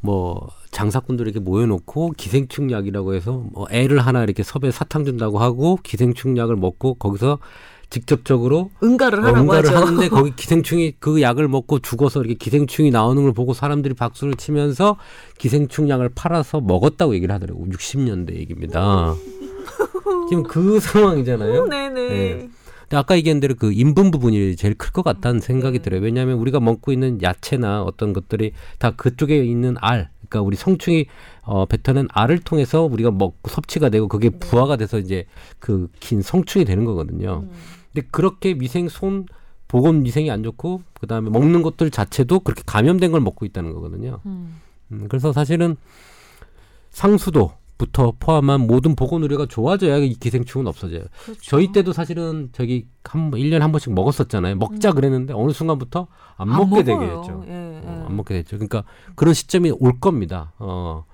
[0.00, 5.78] 뭐 장사꾼들 이렇게 모여놓고 기생충 약이라고 해서 뭐 애를 하나 이렇게 섭외 사탕 준다고 하고
[5.82, 7.38] 기생충 약을 먹고 거기서
[7.90, 9.78] 직접적으로 응가를 하라고 응가를 하죠.
[9.86, 14.98] 하는데 거기 기생충이 그 약을 먹고 죽어서 이렇게 기생충이 나오는 걸 보고 사람들이 박수를 치면서
[15.38, 17.64] 기생충 약을 팔아서 먹었다고 얘기를 하더라고.
[17.66, 19.14] 60년대 얘기입니다.
[20.28, 21.64] 지금 그 상황이잖아요.
[21.66, 22.08] 네네.
[22.08, 22.48] 네.
[22.88, 25.82] 근데 아까 얘기한 대로 그 인분 부분이 제일 클 것 같다는 생각이 네.
[25.84, 26.00] 들어요.
[26.00, 31.04] 왜냐하면 우리가 먹고 있는 야채나 어떤 것들이 다 그쪽에 있는 알, 그러니까 우리 성충이
[31.42, 34.38] 어, 뱉어낸 알을 통해서 우리가 먹고 섭취가 되고 그게 네.
[34.38, 35.26] 부화가 돼서 이제
[35.58, 37.44] 그 긴 성충이 되는 거거든요.
[37.44, 37.50] 음.
[37.92, 39.26] 근데 그렇게 위생 손
[39.68, 44.20] 보건 위생이 안 좋고 그다음에 먹는 것들 자체도 그렇게 감염된 걸 먹고 있다는 거거든요.
[44.24, 44.60] 음.
[44.92, 45.76] 음, 그래서 사실은
[46.90, 51.04] 상수도 부터 포함한 모든 보건 의료가 좋아져야 이 기생충은 없어져요.
[51.24, 51.40] 그렇죠.
[51.42, 54.56] 저희 때도 사실은 저기 한 1년에 한 번씩 먹었었잖아요.
[54.56, 54.94] 먹자 음.
[54.96, 57.44] 그랬는데 어느 순간부터 안, 안 먹게 되게 됐죠.
[57.46, 57.80] 예, 예.
[57.86, 58.58] 어, 안 먹게 됐죠.
[58.58, 58.82] 그러니까
[59.14, 60.52] 그런 시점이 올 겁니다.
[60.58, 61.04] 어.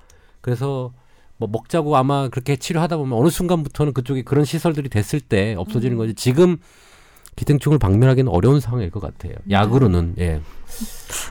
[0.41, 0.93] 그래서
[1.37, 5.99] 뭐 먹자고 아마 그렇게 치료하다 보면 어느 순간부터는 그쪽에 그런 시설들이 됐을 때 없어지는 음.
[5.99, 6.15] 거지.
[6.15, 6.57] 지금
[7.37, 9.35] 기생충을 박멸하기는 어려운 상황일 것 같아요.
[9.51, 10.41] 약으로는 예.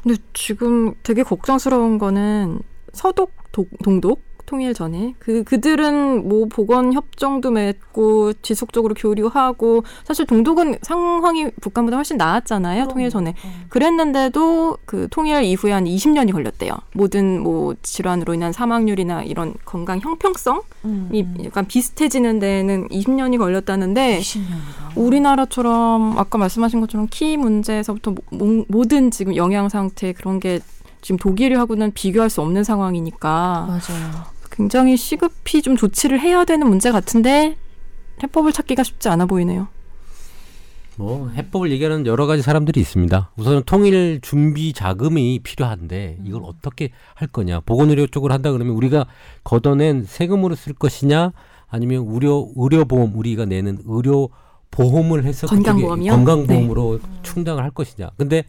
[0.04, 2.62] 근데 지금 되게 걱정스러운 거는
[2.92, 10.78] 서독 도, 동독 통일 전에 그 그들은 뭐 보건 협정도 맺고 지속적으로 교류하고 사실 동독은
[10.84, 13.34] 상황이 북한보다 훨씬 나았잖아요 통일 전에
[13.70, 20.62] 그랬는데도 그 통일 이후에 한 20년이 걸렸대요 모든 뭐 질환으로 인한 사망률이나 이런 건강 형평성이
[20.86, 21.36] 음.
[21.43, 24.95] 약간 비슷해지는 데는 20년이 걸렸다는데 20년이나.
[24.95, 30.60] 우리나라처럼 아까 말씀하신 것처럼 키 문제에서부터 모, 모든 지금 영양 상태 그런 게
[31.04, 34.33] 지금 독일하고는 비교할 수 없는 상황이니까 맞아요.
[34.54, 37.58] 굉장히 시급히 좀 조치를 해야 되는 문제 같은데
[38.22, 39.68] 해법을 찾기가 쉽지 않아 보이네요.
[40.95, 43.32] 뭐 해법을 얘기하는 여러 가지 사람들이 있습니다.
[43.36, 47.62] 우선 통일 준비 자금이 필요한데 이걸 어떻게 할 거냐.
[47.62, 49.08] 보건의료 쪽으로 한다 그러면 우리가
[49.43, 51.32] 걷어낸 세금으로 쓸 것이냐
[51.68, 54.30] 아니면 의료 의료보험 우리가 내는 의료
[54.70, 56.12] 보험을 해서 건강보험이요?
[56.12, 57.10] 건강보험으로 네.
[57.24, 58.12] 충당을 할 것이냐.
[58.18, 58.43] 근데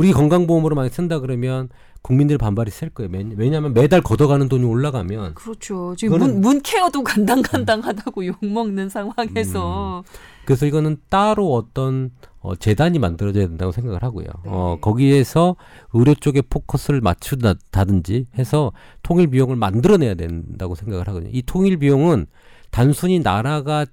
[0.00, 1.68] 우리 건강보험으로 많이 쓴다 그러면
[2.00, 3.10] 국민들 반발이 셀 거예요.
[3.36, 5.94] 왜냐하면 매달 걷어가는 돈이 올라가면 그렇죠.
[5.94, 10.12] 지금 문, 문케어도 간당간당하다고 욕 먹는 상황에서 음.
[10.46, 14.24] 그래서 이거는 따로 어떤 어, 재단이 만들어져야 된다고 생각을 하고요.
[14.24, 14.50] 네.
[14.50, 15.56] 어, 거기에서
[15.92, 18.72] 의료 쪽에 포커스를 맞추다든지 해서
[19.02, 21.28] 통일 비용을 만들어내야 된다고 생각을 하거든요.
[21.30, 22.24] 이 통일 비용은
[22.70, 23.84] 단순히 나라가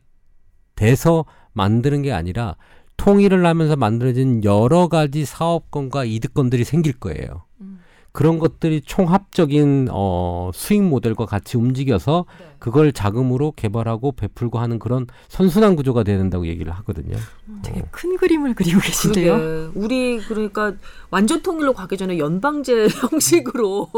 [0.76, 2.56] 돼서 만드는 게 아니라
[2.98, 7.44] 통일을 하면서 만들어진 여러 가지 사업권과 이득권들이 생길 거예요.
[7.62, 7.80] 음.
[8.12, 12.46] 그런 것들이 총합적인 어, 수익 모델과 같이 움직여서 네.
[12.58, 17.16] 그걸 자금으로 개발하고 베풀고 하는 그런 선순환 구조가 돼야 된다고 얘기를 하거든요.
[17.48, 17.84] 음, 되게 어.
[17.92, 19.38] 큰 그림을 그리고 계신데요.
[19.38, 19.80] 그러게.
[19.80, 20.74] 우리 그러니까
[21.12, 23.90] 완전 통일로 가기 전에 연방제 형식으로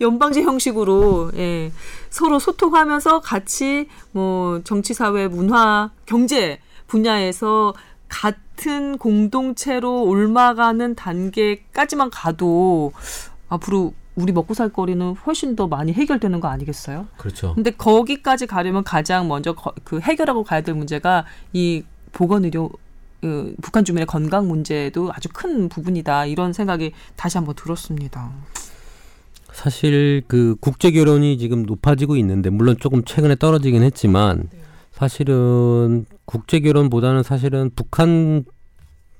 [0.00, 1.70] 연방제 형식으로 예,
[2.10, 6.58] 서로 소통하면서 같이 뭐 정치, 사회, 문화, 경제
[6.88, 7.74] 분야에서
[8.08, 12.92] 같은 공동체로 옮아가는 단계까지만 가도
[13.48, 17.06] 앞으로 우리 먹고 살 거리는 훨씬 더 많이 해결되는 거 아니겠어요?
[17.16, 17.54] 그렇죠.
[17.54, 22.70] 근데 거기까지 가려면 가장 먼저 거, 그 해결하고 가야 될 문제가 이 보건 의료
[23.20, 28.30] 그 북한 주민의 건강 문제도 아주 큰 부분이다 이런 생각이 다시 한번 들었습니다.
[29.52, 34.58] 사실 그 국제 결혼이 지금 높아지고 있는데 물론 조금 최근에 떨어지긴 했지만 네.
[34.98, 38.44] 사실은 국제 결혼보다는 사실은 북한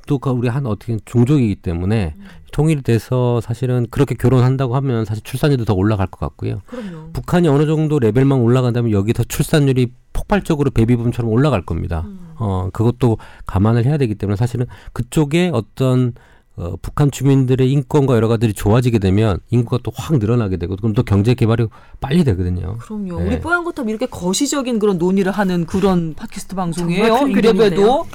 [0.09, 2.25] 또 우리 한 어떻게 종족이기 때문에 음.
[2.51, 6.63] 통일돼서 사실은 그렇게 결혼한다고 하면 사실 출산율도 더 올라갈 것 같고요.
[6.67, 7.13] 그럼요.
[7.13, 12.03] 북한이 어느 정도 레벨만 올라간다면 여기서 출산율이 폭발적으로 베비붐처럼 올라갈 겁니다.
[12.07, 12.33] 음.
[12.39, 16.15] 어 그것도 감안을 해야 되기 때문에 사실은 그쪽에 어떤
[16.59, 21.03] 어, 북한 주민들의 인권과 여러 가지들이 좋아지게 되면 인구가 또 확 늘어나게 되고 그럼 또
[21.03, 21.67] 경제 개발이
[22.01, 22.77] 빨리 되거든요.
[22.79, 23.21] 그럼요.
[23.21, 23.27] 네.
[23.27, 27.29] 우리 뽀얀 거탑 이렇게 거시적인 그런 논의를 하는 그런 팟캐스트 방송이에요.
[27.29, 28.07] 이래봬도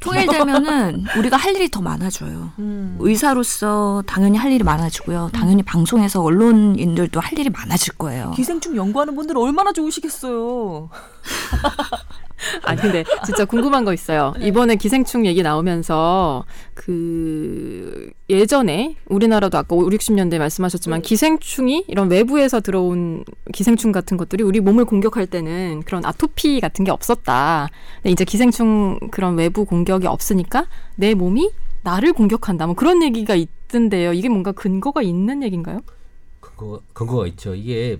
[0.00, 2.50] 통일되면은 우리가 할 일이 더 많아져요.
[2.58, 2.96] 음.
[3.00, 5.30] 의사로서 당연히 할 일이 많아지고요.
[5.32, 5.64] 당연히 음.
[5.64, 8.32] 방송에서 언론인들도 할 일이 많아질 거예요.
[8.36, 10.90] 기생충 연구하는 분들 얼마나 좋으시겠어요.
[12.62, 14.34] 아니 근데 진짜 궁금한 거 있어요.
[14.38, 14.48] 네.
[14.48, 21.08] 이번에 기생충 얘기 나오면서 그 예전에 우리나라도 아까 5, 60년대 말씀하셨지만 네.
[21.08, 26.90] 기생충이 이런 외부에서 들어온 기생충 같은 것들이 우리 몸을 공격할 때는 그런 아토피 같은 게
[26.90, 27.68] 없었다.
[27.96, 30.66] 근데 이제 기생충 그런 외부 공격이 없으니까
[30.96, 31.50] 내 몸이
[31.82, 32.66] 나를 공격한다.
[32.66, 34.12] 뭐 그런 얘기가 있던데요.
[34.12, 35.80] 이게 뭔가 근거가 있는 얘기인가요?
[36.40, 37.54] 근거 근거가 있죠.
[37.54, 37.98] 이게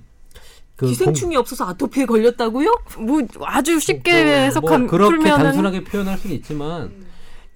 [0.77, 1.41] 그 기생충이 공...
[1.41, 2.75] 없어서 아토피에 걸렸다고요?
[2.99, 5.45] 뭐 아주 쉽게 뭐, 해석한 뭐 그렇게 풀면은...
[5.45, 7.05] 단순하게 표현할 수는 있지만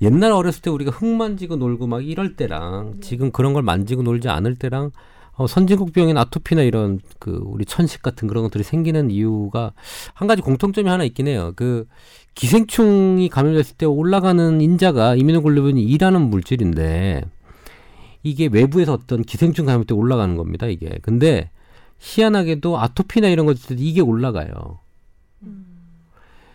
[0.01, 3.01] 옛날 어렸을 때 우리가 흙 만지고 놀고 막 이럴 때랑 네.
[3.01, 4.93] 지금 그런 걸 만지고 놀지 않을 때랑
[5.33, 9.73] 어, 선진국 병인 아토피나 이런 그 우리 천식 같은 그런 것들이 생기는 이유가
[10.15, 11.53] 한 가지 공통점이 하나 있긴 해요.
[11.55, 11.87] 그
[12.35, 17.23] 기생충이 감염됐을 때 올라가는 인자가 이민노글로빈이 일하는 물질인데
[18.25, 20.67] 이게 외부에서 어떤 기생충 감염 때 올라가는 겁니다.
[20.67, 21.51] 이게 근데
[21.99, 24.79] 희한하게도 아토피나 이런 것들이 이게 올라가요.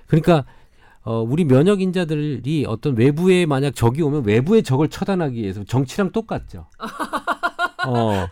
[0.07, 0.45] 그러니까
[1.03, 6.67] 어, 우리 면역 인자들이 어떤 외부에 만약 적이 오면 외부의 적을 처단하기 위해서 정치랑 똑같죠.
[7.87, 8.27] 어,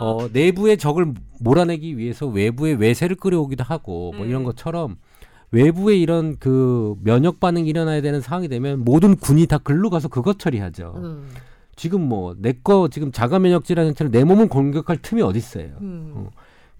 [0.00, 4.46] 어, 내부의 적을 몰아내기 위해서 외부의 외세를 끌어오기도 하고 뭐 이런 네.
[4.46, 4.96] 것처럼
[5.52, 10.38] 외부에 이런 그 면역 반응이 일어나야 되는 상황이 되면 모든 군이 다 글로 가서 그것
[10.40, 10.94] 처리하죠.
[10.96, 11.28] 음.
[11.76, 15.70] 지금 뭐 내 거 지금 자가 면역 질환처럼 내 몸을 공격할 틈이 어디 있어요.
[15.80, 16.12] 음.
[16.14, 16.30] 어.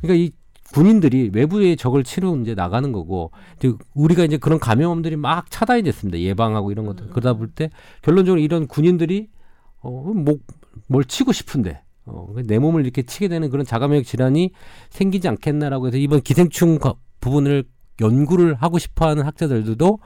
[0.00, 0.32] 그러니까 이
[0.72, 3.30] 군인들이 외부의 적을 치러 이제 나가는 거고
[3.94, 6.18] 우리가 이제 그런 감염들이 막 차단이 됐습니다.
[6.18, 7.06] 예방하고 이런 것들.
[7.06, 7.10] 음.
[7.10, 7.70] 그러다 볼 때
[8.02, 9.28] 결론적으로 이런 군인들이
[9.80, 14.50] 어뭘 치고 싶은데 어, 내 몸을 이렇게 치게 되는 그런 자가면역 질환이
[14.90, 16.78] 생기지 않겠나라고 해서 이번 기생충
[17.20, 17.64] 부분을
[18.00, 19.98] 연구를 하고 싶어하는 학자들도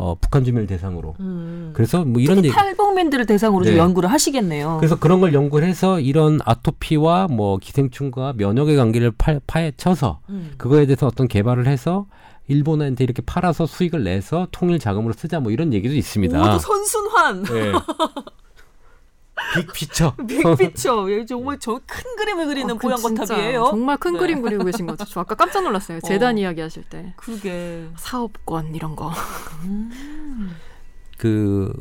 [0.00, 1.14] 어, 북한 주민을 대상으로.
[1.20, 1.72] 음.
[1.74, 3.76] 그래서 뭐 이런 얘기 탈북민들을 대상으로 네.
[3.76, 4.78] 연구를 하시겠네요.
[4.80, 10.52] 그래서 그런 걸 연구를 해서 이런 아토피와 뭐 기생충과 면역의 관계를 파, 파헤쳐서 음.
[10.56, 12.06] 그거에 대해서 어떤 개발을 해서
[12.48, 16.38] 일본한테 이렇게 팔아서 수익을 내서 통일 자금으로 쓰자 뭐 이런 얘기도 있습니다.
[16.38, 17.42] 모두 선순환.
[17.42, 17.72] 네.
[19.54, 20.14] 빅피처.
[20.26, 21.10] 빅피처.
[21.10, 23.64] 예, 정말 저 큰 그림을 그리는 어, 보양거탑이에요.
[23.70, 24.18] 정말 큰 네.
[24.18, 25.04] 그림 그리고 계신 거죠.
[25.04, 25.98] 저 아까 깜짝 놀랐어요.
[25.98, 26.00] 어.
[26.06, 26.38] 재단 어.
[26.38, 27.12] 이야기 하실 때.
[27.16, 29.10] 그게 사업권 이런 거.
[29.64, 29.90] 음.
[31.18, 31.72] 그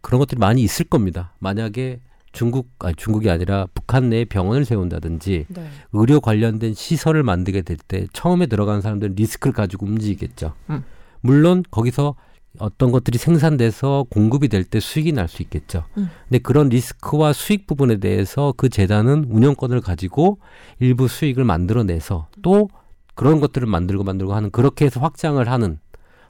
[0.00, 1.32] 그런 것들이 많이 있을 겁니다.
[1.38, 2.00] 만약에
[2.32, 5.70] 중국 아니 중국이 아니라 북한 내에 병원을 세운다든지 네.
[5.92, 10.52] 의료 관련된 시설을 만들게 될 때 처음에 들어가는 사람들은 리스크를 가지고 움직이겠죠.
[10.70, 10.84] 음.
[11.22, 12.14] 물론 거기서
[12.58, 15.84] 어떤 것들이 생산돼서 공급이 될 때 수익이 날 수 있겠죠.
[15.98, 16.10] 음.
[16.28, 20.38] 근데 그런 리스크와 수익 부분에 대해서 그 재단은 운영권을 가지고
[20.80, 22.68] 일부 수익을 만들어내서 또
[23.14, 25.78] 그런 것들을 만들고 만들고 하는 그렇게 해서 확장을 하는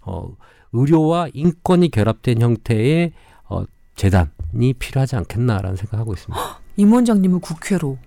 [0.02, 0.28] 어
[0.72, 3.12] 의료와 인권이 결합된 형태의
[3.48, 3.64] 어
[3.96, 6.42] 재단이 필요하지 않겠나라는 생각하고 있습니다.
[6.76, 7.98] 임 원장님은 국회로.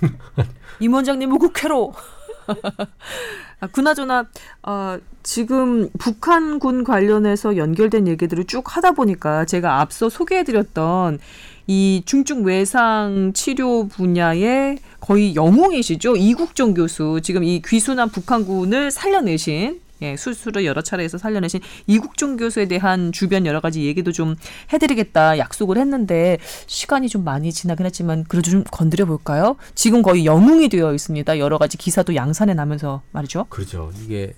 [0.80, 1.92] 임 원장님은 국회로.
[3.60, 4.26] 아, 그나저나
[4.62, 11.18] 어, 지금 북한군 관련해서 연결된 얘기들을 쭉 하다 보니까 제가 앞서 소개해드렸던
[11.66, 16.16] 이 중증 외상 치료 분야의 거의 영웅이시죠?
[16.16, 17.20] 이국종 교수.
[17.22, 23.60] 지금 이 귀순한 북한군을 살려내신 예, 수술을 여러 차례해서 살려내신 이국종 교수에 대한 주변 여러
[23.60, 24.36] 가지 얘기도 좀
[24.72, 29.56] 해드리겠다 약속을 했는데 시간이 좀 많이 지나긴 했지만 그래도 좀 건드려 볼까요?
[29.74, 31.38] 지금 거의 영웅이 되어 있습니다.
[31.38, 33.46] 여러 가지 기사도 양산해 나면서 말이죠.
[33.48, 33.90] 그렇죠.
[34.04, 34.34] 이게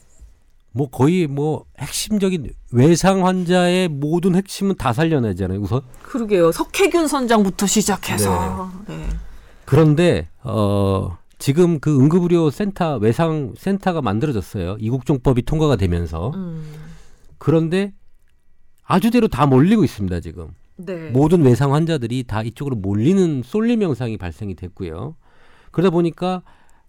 [0.72, 5.58] 뭐 거의 뭐 핵심적인 외상 환자의 모든 핵심은 다 살려내잖아요.
[5.60, 5.80] 우선.
[6.02, 6.52] 그러게요.
[6.52, 8.70] 석혜균 선장부터 시작해서.
[8.86, 8.96] 네.
[8.96, 9.08] 네.
[9.64, 14.76] 그런데 어 지금 그 응급의료 센터 외상 센터가 만들어졌어요.
[14.78, 16.32] 이국종법이 통과가 되면서.
[16.36, 16.62] 음.
[17.38, 17.94] 그런데
[18.84, 20.48] 아주대로 다 몰리고 있습니다, 지금.
[20.76, 21.10] 네.
[21.10, 25.16] 모든 외상 환자들이 다 이쪽으로 몰리는 쏠림 현상이 발생이 됐고요.
[25.70, 26.42] 그러다 보니까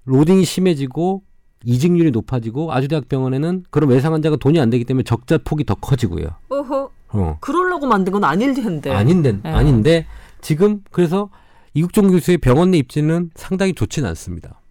[0.03, 1.23] 로딩이 심해지고
[1.63, 6.27] 이직률이 높아지고 아주대학병원에는 그런 외상 환자가 돈이 안 되기 때문에 적자 폭이 더 커지고요.
[6.49, 6.89] 어허.
[7.13, 7.37] 어.
[7.39, 8.91] 그러려고 만든 건 아닐 텐데.
[8.91, 9.49] 아닌데, 네.
[9.49, 10.07] 아닌데
[10.41, 11.29] 지금 그래서
[11.73, 14.61] 이국종 교수의 병원 내 입지는 상당히 좋지는 않습니다.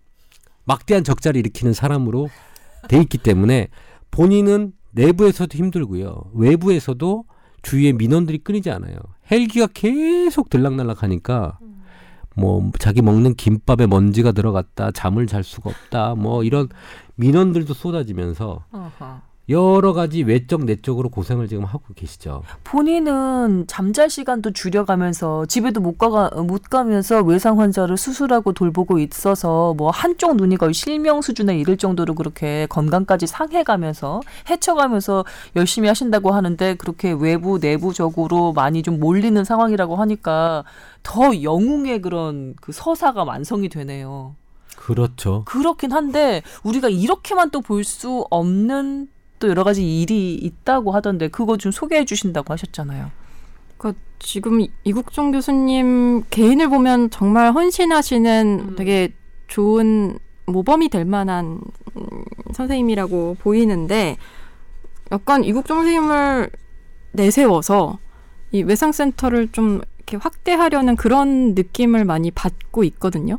[0.64, 2.28] 막대한 적자를 일으키는 사람으로
[2.88, 3.68] 돼 있기 때문에
[4.10, 6.30] 본인은 내부에서도 힘들고요.
[6.34, 7.24] 외부에서도
[7.62, 8.96] 주위에 민원들이 끊이지 않아요.
[9.30, 11.58] 헬기가 계속 들락날락 하니까
[12.36, 16.68] 뭐 자기 먹는 김밥에 먼지가 들어갔다, 잠을 잘 수가 없다, 뭐 이런
[17.16, 18.64] 민원들도 쏟아지면서.
[19.48, 22.44] 여러 가지 외적 내적으로 고생을 지금 하고 계시죠.
[22.62, 29.90] 본인은 잠잘 시간도 줄여가면서 집에도 못 가가 못 가면서 외상 환자를 수술하고 돌보고 있어서 뭐
[29.90, 35.24] 한쪽 눈이 거의 실명 수준에 이를 정도로 그렇게 건강까지 상해가면서 해쳐가면서
[35.56, 40.62] 열심히 하신다고 하는데 그렇게 외부 내부적으로 많이 좀 몰리는 상황이라고 하니까
[41.02, 44.36] 더 영웅의 그런 그 서사가 완성이 되네요.
[44.76, 45.42] 그렇죠.
[45.44, 49.08] 그렇긴 한데 우리가 이렇게만 또 볼 수 없는
[49.40, 53.10] 또 여러 가지 일이 있다고 하던데 그거 좀 소개해 주신다고 하셨잖아요.
[53.78, 58.76] 그 지금 이국종 교수님 개인을 보면 정말 헌신하시는 음.
[58.76, 59.12] 되게
[59.48, 61.60] 좋은 모범이 될 만한
[62.52, 64.18] 선생님이라고 보이는데
[65.10, 66.50] 약간 이국종 선생님을
[67.12, 67.98] 내세워서
[68.52, 73.38] 이 외상센터를 좀 이렇게 확대하려는 그런 느낌을 많이 받고 있거든요.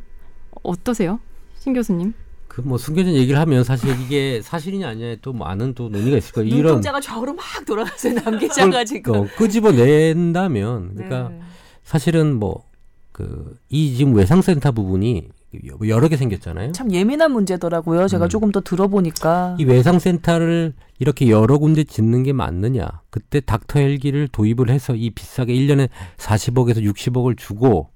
[0.64, 1.20] 어떠세요?
[1.60, 2.14] 신 교수님?
[2.52, 6.50] 그 뭐 숨겨진 얘기를 하면 사실 이게 사실이냐 아니냐에 또 많은 또 논의가 있을 거예요.
[6.50, 11.40] 이런 눈동자가 좌우로 막 돌아가서 남기자가 지금 어, 끄집어낸다면 그러니까 네.
[11.84, 12.64] 사실은 뭐
[13.14, 15.30] 그 이 지금 외상센터 부분이
[15.86, 16.72] 여러 개 생겼잖아요.
[16.72, 18.08] 참 예민한 문제더라고요.
[18.08, 18.30] 제가 음.
[18.30, 22.88] 조금 더 들어보니까 이 외상센터를 이렇게 여러 군데 짓는 게 맞느냐?
[23.10, 27.90] 그때 닥터 헬기를 도입을 해서 이 비싸게 1년에 40억에서 60억을 주고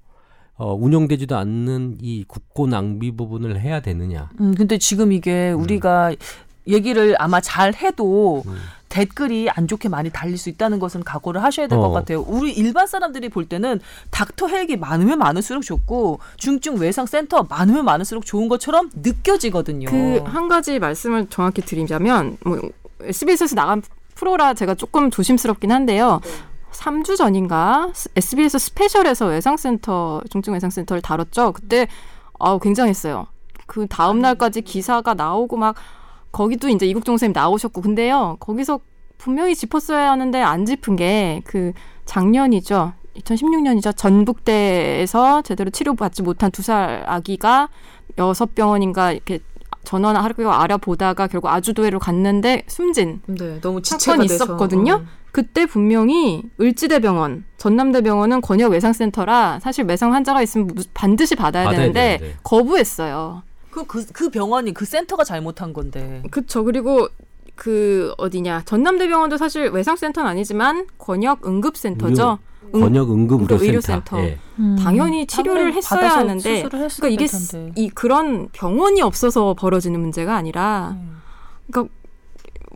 [0.56, 4.30] 어, 운영되지도 않는 이 국고 낭비 부분을 해야 되느냐.
[4.40, 5.60] 음, 근데 지금 이게 음.
[5.60, 6.14] 우리가
[6.66, 8.56] 얘기를 아마 잘 해도 음.
[8.88, 11.90] 댓글이 안 좋게 많이 달릴 수 있다는 것은 각오를 하셔야 될것 어.
[11.90, 12.22] 같아요.
[12.26, 13.80] 우리 일반 사람들이 볼 때는
[14.10, 19.90] 닥터 헬기 많으면 많을수록 좋고 중증 외상 센터 많으면 많을수록 좋은 것처럼 느껴지거든요.
[19.90, 22.58] 그 한 가지 말씀을 정확히 드리자면 뭐
[23.02, 23.82] SBS에서 나간
[24.14, 26.20] 프로라 제가 조금 조심스럽긴 한데요.
[26.78, 31.52] 3주 전인가 SBS 스페셜에서 외상센터 중증 외상센터를 다뤘죠.
[31.52, 31.86] 그때
[32.38, 33.26] 아 굉장했어요.
[33.66, 35.74] 그 다음 날까지 기사가 나오고 막
[36.32, 38.80] 거기도 이제 이국종 선생님 나오셨고 근데요 거기서
[39.18, 41.72] 분명히 짚었어야 하는데 안 짚은 게 그
[42.04, 42.92] 작년이죠.
[43.16, 43.96] 2016년이죠.
[43.96, 47.68] 전북대에서 제대로 치료받지 못한 두 살 아기가
[48.18, 49.40] 여섯 병원인가 이렇게
[49.84, 54.94] 전원 하려고 알아보다가 결국 아주도회로 갔는데 숨진 네, 너무 사건이 있었거든요.
[54.94, 55.04] 어.
[55.36, 62.38] 그때 분명히 을지대병원, 전남대병원은 권역 외상센터라 사실 매상 환자가 있으면 반드시 받아야, 받아야 되는데 되는데.
[62.42, 63.42] 거부했어요.
[63.70, 66.22] 그, 그, 그 병원이 그 센터가 잘못한 건데.
[66.30, 66.64] 그쵸.
[66.64, 67.08] 그리고
[67.54, 72.38] 그 어디냐 전남대병원도 사실 외상센터는 아니지만 권역 응급센터죠.
[72.74, 74.18] 응, 권역 응급 의료센터.
[74.20, 74.38] 예.
[74.58, 74.76] 음.
[74.82, 77.26] 당연히 치료를 했어야 하는데 그러니까 이게.
[77.74, 81.20] 이 그런 병원이 없어서 벌어지는 문제가 아니라 음.
[81.70, 81.94] 그러니까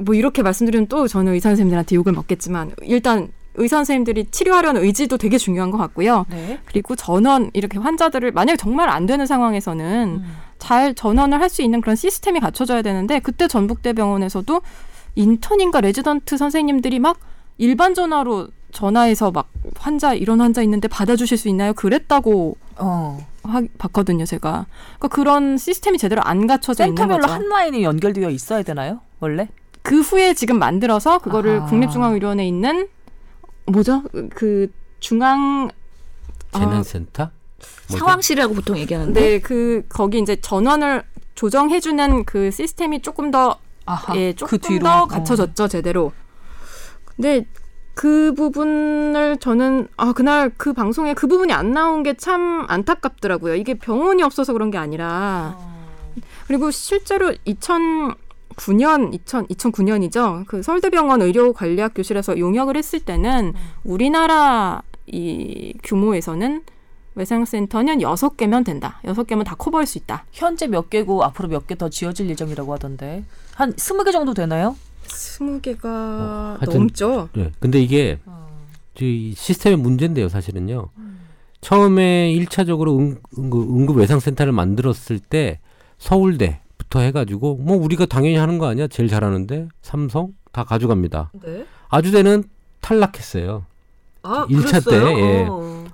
[0.00, 5.36] 뭐 이렇게 말씀드리면 또 저는 의사 선생님들한테 욕을 먹겠지만 일단 의사 선생님들이 치료하려는 의지도 되게
[5.36, 6.24] 중요한 것 같고요.
[6.30, 6.58] 네.
[6.64, 10.36] 그리고 전원 이렇게 환자들을 만약에 정말 안 되는 상황에서는 음.
[10.58, 14.60] 잘 전원을 할 수 있는 그런 시스템이 갖춰져야 되는데 그때 전북대병원에서도
[15.16, 17.18] 인턴인가 레지던트 선생님들이 막
[17.58, 21.72] 일반 전화로 전화해서 막 환자 이런 환자 있는데 받아주실 수 있나요?
[21.74, 23.18] 그랬다고 어.
[23.42, 24.66] 하, 봤거든요, 제가.
[24.98, 27.08] 그러니까 그런 시스템이 제대로 안 갖춰져 있는 거죠.
[27.14, 29.00] 센터별로 한 라인이 연결되어 있어야 되나요?
[29.18, 29.48] 원래?
[29.82, 31.66] 그 후에 지금 만들어서 그거를 아.
[31.66, 32.88] 국립중앙의료원에 있는
[33.66, 34.02] 뭐죠?
[34.34, 34.70] 그
[35.00, 35.68] 중앙
[36.52, 37.24] 재난센터?
[37.24, 37.30] 아,
[37.86, 39.20] 상황실이라고 보통 얘기하는데.
[39.20, 41.04] 네, 그 거기 이제 전원을
[41.34, 45.68] 조정해 주는 그 시스템이 조금 더 아하, 예, 조금 그 더 갖춰졌죠 어.
[45.68, 46.12] 제대로.
[47.16, 47.46] 근데
[47.94, 53.54] 그 부분을 저는 아 그날 그 방송에 그 부분이 안 나온 게 참 안타깝더라고요.
[53.56, 55.56] 이게 병원이 없어서 그런 게 아니라
[56.46, 57.34] 그리고 실제로
[58.70, 60.44] 2009년 2000 2009년이죠.
[60.46, 63.54] 그 서울대병원 의료관리학 교실에서 용역을 했을 때는
[63.84, 66.62] 우리나라 이 규모에서는
[67.16, 69.00] 외상센터는 여섯 개면 된다.
[69.04, 70.24] 여섯 개면 다 커버할 수 있다.
[70.32, 74.76] 현재 몇 개고 앞으로 몇 개 더 지어질 예정이라고 하던데 한 스무 개 정도 되나요?
[75.06, 77.28] 스무 개가 어, 넘죠.
[77.32, 77.50] 네.
[77.58, 78.48] 근데 이게 어.
[78.96, 80.90] 시스템의 문제인데요, 사실은요.
[80.98, 81.20] 음.
[81.62, 85.58] 처음에 일차적으로 응, 응급 외상센터를 만들었을 때
[85.98, 86.60] 서울대
[86.90, 88.88] 부터 해가지고 뭐 우리가 당연히 하는 거 아니야?
[88.88, 91.30] 제일 잘하는데 삼성 다 가져갑니다.
[91.42, 91.64] 네?
[91.88, 92.44] 아주대는
[92.80, 93.64] 탈락했어요.
[94.22, 95.04] 아, 1차 그랬어요?
[95.04, 95.20] 때.
[95.20, 95.46] 예.
[95.48, 95.84] 어.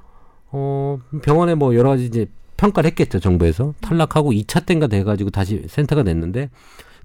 [0.51, 2.27] 어, 병원에 뭐 여러 가지 이제
[2.57, 3.75] 평가를 했겠죠, 정부에서.
[3.81, 6.49] 탈락하고 2차 때인가 돼가지고 다시 센터가 됐는데,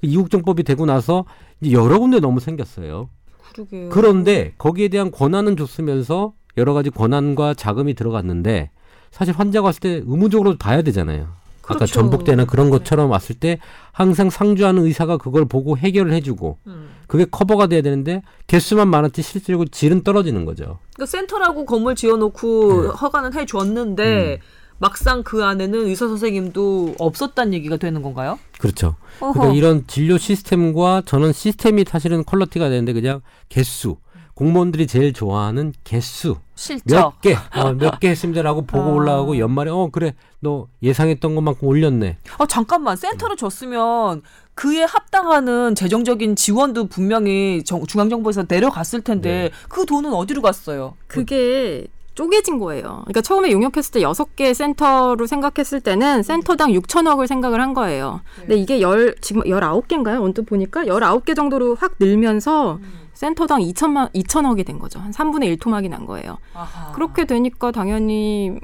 [0.02, 1.26] 이국정법이 되고 나서
[1.60, 3.10] 이제 여러 군데 너무 생겼어요.
[3.54, 3.89] 그러게요.
[3.89, 8.72] 그런데 거기에 대한 권한은 줬으면서 여러 가지 권한과 자금이 들어갔는데,
[9.12, 11.41] 사실 환자가 왔을 때 의무적으로 봐야 되잖아요.
[11.62, 11.84] 그렇죠.
[11.84, 12.72] 아까 전북대나 그런 네.
[12.72, 13.12] 것처럼 네.
[13.12, 13.59] 왔을 때
[13.91, 16.89] 항상 상주하는 의사가 그걸 보고 해결을 해주고 음.
[17.07, 20.80] 그게 커버가 돼야 되는데 개수만 많았지 실제로 질은 떨어지는 거죠.
[20.93, 22.88] 그러니까 센터라고 건물 지어놓고 네.
[22.89, 24.62] 허가는 해줬는데 음.
[24.82, 28.39] 막상 그 안에는 의사 선생님도 없었단 얘기가 되는 건가요?
[28.57, 28.95] 그렇죠.
[29.20, 29.34] 어허.
[29.34, 33.97] 그러니까 이런 진료 시스템과 저는 시스템이 사실은 quality가 되는데 그냥 개수
[34.42, 36.38] 공무원들이 제일 좋아하는 개수
[36.86, 38.94] 몇 개, 어, 몇개 했습니다라고 보고 아.
[38.94, 42.18] 올라가고 연말에 어 그래 너 예상했던 것만큼 올렸네.
[42.39, 44.24] 어 잠깐만 센터를 줬으면
[44.56, 49.50] 그에 합당하는 재정적인 지원도 분명히 정, 중앙정부에서 내려갔을 텐데 네.
[49.70, 50.96] 그 돈은 어디로 갔어요?
[51.06, 51.86] 그게
[52.16, 53.04] 쪼개진 거예요.
[53.04, 58.22] 그러니까 처음에 용역했을 때 여섯 개 센터로 생각했을 때는 센터당 6천억을 생각을 한 거예요.
[58.38, 60.22] 근데 이게 열 지금 열아홉 개인가요?
[60.24, 63.01] 언뜻 보니까 열아홉 개 정도로 확 늘면서 음.
[63.22, 65.00] 센터당 2천만 2천억이 된 거죠.
[65.00, 66.40] 한 3분의 1 토막이 난 거예요.
[66.56, 66.92] 아하.
[66.94, 68.58] 그렇게 되니까 당연히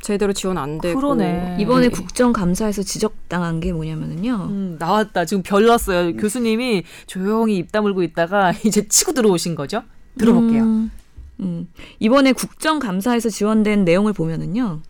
[0.00, 1.56] 제대로 지원 안 되고 그러네.
[1.58, 1.92] 이번에 네.
[1.92, 4.46] 국정감사에서 지적당한 게 뭐냐면은요.
[4.48, 5.24] 음, 나왔다.
[5.24, 6.10] 지금 별 났어요.
[6.10, 6.16] 음.
[6.18, 9.82] 교수님이 조용히 입 다물고 있다가 이제 치고 들어오신 거죠.
[10.16, 10.62] 들어볼게요.
[10.62, 10.90] 음,
[11.40, 11.68] 음.
[11.98, 14.82] 이번에 국정감사에서 지원된 내용을 보면은요.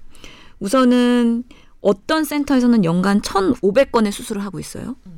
[0.60, 1.44] 우선은
[1.80, 4.96] 어떤 센터에서는 연간 1,500건의 수술을 하고 있어요.
[5.06, 5.15] 음.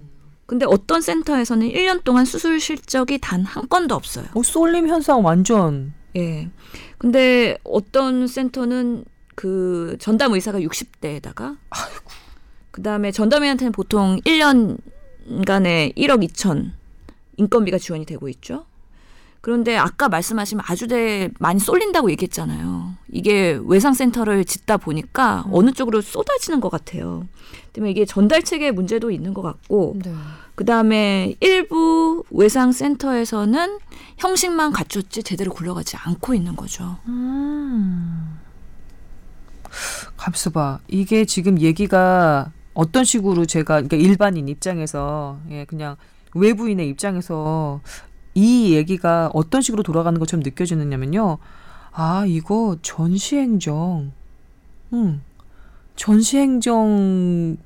[0.49, 4.25] 근데 어떤 센터에서는 1년 동안 수술 실적이 단 한 건도 없어요.
[4.35, 5.93] 어, 쏠림 현상 완전.
[6.17, 6.49] 예.
[6.97, 12.11] 근데 어떤 센터는 그 전담 의사가 60대에다가 아이고.
[12.71, 16.73] 그다음에 전담의한테는 보통 1년간에 1억 2천
[17.37, 18.65] 인건비가 지원이 되고 있죠.
[19.41, 22.95] 그런데 아까 말씀하신 아주대 많이 쏠린다고 얘기했잖아요.
[23.11, 25.51] 이게 외상센터를 짓다 보니까 음.
[25.55, 27.27] 어느 쪽으로 쏟아지는 것 같아요.
[27.73, 30.13] 때문에 이게 전달 체계 문제도 있는 것 같고, 네.
[30.55, 33.79] 그 다음에 일부 외상센터에서는
[34.17, 36.97] 형식만 갖췄지 제대로 굴러가지 않고 있는 거죠.
[37.07, 38.39] 음.
[40.17, 40.81] 갑수봐.
[40.89, 45.97] 이게 지금 얘기가 어떤 식으로 제가 그러니까 일반인 입장에서 예 그냥
[46.35, 47.81] 외부인의 입장에서
[48.39, 51.39] 이 얘기가 어떤 식으로 돌아가는 것처럼 느껴지느냐면요.
[51.91, 54.13] 아, 이거 전시행정.
[54.93, 55.23] 음.
[55.97, 57.57] 전시행정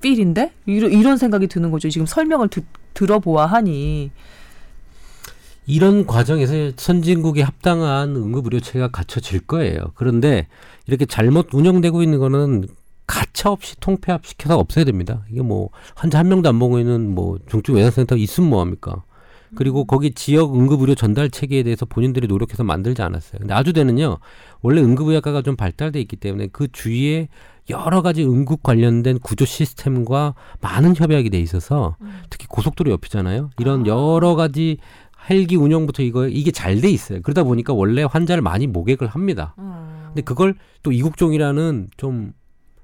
[0.00, 0.52] 필인데?
[0.66, 1.88] 이런, 이런 생각이 드는 거죠.
[1.88, 2.62] 지금 설명을 드,
[2.94, 4.10] 들어보아 하니.
[5.64, 9.78] 이런 과정에서 선진국에 합당한 응급의료체가 갖춰질 거예요.
[9.94, 10.48] 그런데
[10.88, 12.66] 이렇게 잘못 운영되고 있는 거는
[13.06, 15.22] 가차 없이 통폐합 시켜서 없애야 됩니다.
[15.30, 19.04] 이게 뭐 환자 한 명도 안 보고 있는 뭐 중증 외상센터 있으면 뭐 합니까?
[19.54, 23.38] 그리고 거기 지역 응급의료 전달 체계에 대해서 본인들이 노력해서 만들지 않았어요.
[23.38, 24.18] 근데 아주대는요
[24.60, 27.28] 원래 응급의학과가 좀 발달돼 있기 때문에 그 주위에
[27.70, 31.96] 여러 가지 응급 관련된 구조 시스템과 많은 협약이 돼 있어서
[32.30, 33.50] 특히 고속도로 옆이잖아요.
[33.58, 34.78] 이런 여러 가지
[35.28, 37.20] 헬기 운영부터 이거 이게 잘 돼 있어요.
[37.22, 39.54] 그러다 보니까 원래 환자를 많이 모객을 합니다.
[39.56, 42.32] 근데 그걸 또 이국종이라는 좀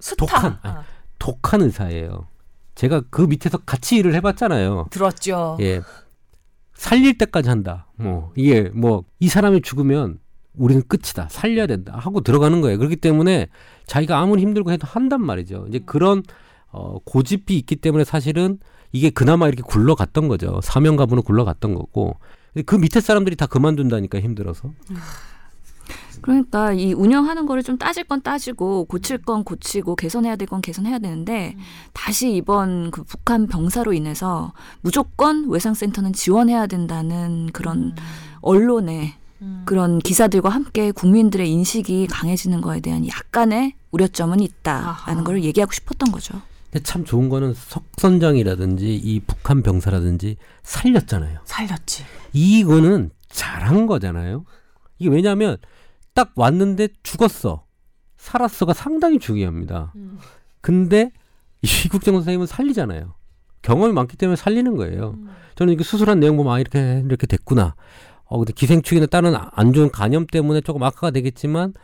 [0.00, 0.26] 스타.
[0.26, 0.74] 독한 아니,
[1.18, 2.26] 독한 의사예요.
[2.74, 4.86] 제가 그 밑에서 같이 일을 해봤잖아요.
[4.90, 5.58] 들었죠.
[5.60, 5.82] 예,
[6.82, 7.86] 살릴 때까지 한다.
[7.96, 10.18] 뭐 이게 뭐 이 사람이 죽으면
[10.54, 11.28] 우리는 끝이다.
[11.30, 11.94] 살려야 된다.
[11.96, 12.76] 하고 들어가는 거예요.
[12.78, 13.46] 그렇기 때문에
[13.86, 15.66] 자기가 아무리 힘들고 해도 한단 말이죠.
[15.68, 16.22] 이제 그런
[16.72, 18.58] 어, 고집이 있기 때문에 사실은
[18.90, 20.60] 이게 그나마 이렇게 굴러갔던 거죠.
[20.62, 22.16] 사명감으로 굴러갔던 거고.
[22.66, 24.72] 그 밑에 사람들이 다 그만둔다니까 힘들어서.
[26.20, 30.98] 그러니까 이 운영하는 거를 좀 따질 건 따지고 고칠 건 고치고 개선해야 될 건 개선해야
[31.00, 31.62] 되는데 음.
[31.92, 37.94] 다시 이번 그 북한 병사로 인해서 무조건 외상센터는 지원해야 된다는 그런 음.
[38.40, 39.62] 언론의 음.
[39.64, 45.24] 그런 기사들과 함께 국민들의 인식이 강해지는 거에 대한 약간의 우려점은 있다라는 아하.
[45.24, 46.40] 걸 얘기하고 싶었던 거죠.
[46.70, 51.40] 근데 참 좋은 거는 석선장이라든지 이 북한 병사라든지 살렸잖아요.
[51.44, 52.04] 살렸지.
[52.32, 54.44] 이거는 잘한 거잖아요.
[54.98, 55.56] 이게 왜냐하면
[56.14, 57.64] 딱 왔는데 죽었어.
[58.16, 59.92] 살았어가 상당히 중요합니다.
[59.96, 60.18] 음.
[60.60, 61.10] 근데
[61.62, 63.14] 이국정 선생님은 살리잖아요.
[63.62, 65.16] 경험이 많기 때문에 살리는 거예요.
[65.18, 65.28] 음.
[65.54, 67.74] 저는 이게 수술한 내용 보면 아 이렇게 이렇게 됐구나.
[68.24, 71.74] 어 근데 기생충이나 다른 안 좋은 간염 때문에 조금 악화가 되겠지만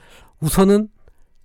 [0.40, 0.88] 우선은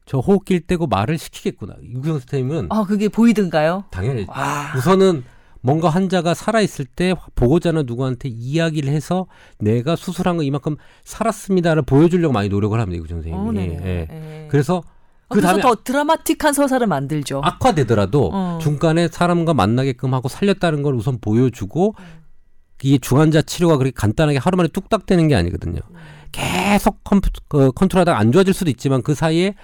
[0.05, 1.75] 저 호흡기를 떼고 말을 시키겠구나.
[1.81, 3.85] 이국정 선생님은 아 그게 보이든가요?
[3.91, 4.73] 당연히 와.
[4.77, 5.23] 우선은
[5.63, 9.27] 뭔가 환자가 살아있을 때 보고자나 누구한테 이야기를 해서
[9.59, 12.97] 내가 수술한 거 이만큼 살았습니다를 보여주려고 많이 노력을 합니다.
[12.97, 13.47] 이구 선생님이.
[13.47, 13.79] 어, 네.
[13.81, 14.07] 예.
[14.11, 14.47] 예.
[14.51, 14.83] 그래서
[15.29, 17.41] 그 다음에 더 드라마틱한 서사를 만들죠.
[17.43, 18.59] 악화되더라도 어.
[18.61, 21.95] 중간에 사람과 만나게끔 하고 살렸다는 걸 우선 보여주고
[22.83, 25.79] 이게 중환자 치료가 그렇게 간단하게 하루 만에 뚝딱 되는 게 아니거든요.
[26.33, 29.55] 계속 컴퓨, 그, 컨트롤하다가 안 좋아질 수도 있지만 그 사이에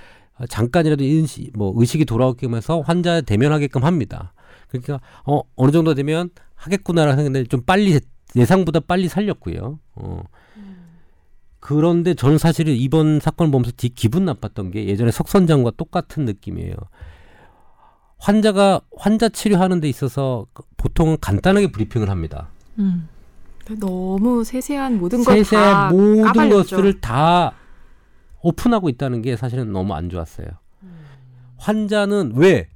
[0.47, 4.33] 잠깐이라도 인식, 뭐 의식이 돌아오게끔 해서 환자 대면하게끔 합니다.
[4.70, 7.99] 그러니까 어 어느 정도 되면 하겠구나라는 생각인데 좀 빨리
[8.36, 9.80] 예상보다 빨리 살렸고요.
[9.95, 10.24] 어.
[11.59, 16.74] 그런데 저는 사실은 이번 사건을 보면서 되게 기분 나빴던 게 예전에 석선장과 똑같은 느낌이에요.
[18.17, 20.45] 환자가 환자 치료하는 데 있어서
[20.78, 22.49] 보통은 간단하게 브리핑을 합니다.
[22.78, 23.07] 음.
[23.80, 26.76] 너무 세세한 모든 것 세세한 모든 까발렸죠.
[26.78, 27.53] 것을 다
[28.41, 30.47] 오픈하고 있다는 게 사실은 너무 안 좋았어요.
[30.84, 31.05] 음.
[31.57, 32.70] 환자는 왜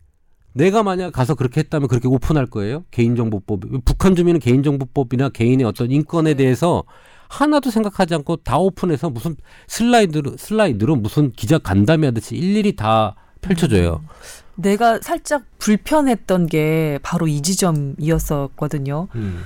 [0.53, 2.83] 내가 만약 가서 그렇게 했다면 그렇게 오픈할 거예요?
[2.91, 3.61] 개인정보법.
[3.85, 6.43] 북한 주민은 개인정보법이나 개인의 어떤 인권에 네.
[6.43, 6.83] 대해서
[7.29, 9.35] 하나도 생각하지 않고 다 오픈해서 무슨
[9.67, 14.01] 슬라이드로, 슬라이드로 무슨 기자 간담회 하듯이 일일이 다 펼쳐줘요.
[14.03, 14.09] 음.
[14.55, 19.07] 내가 살짝 불편했던 게 바로 이 지점이었었거든요.
[19.15, 19.43] 음.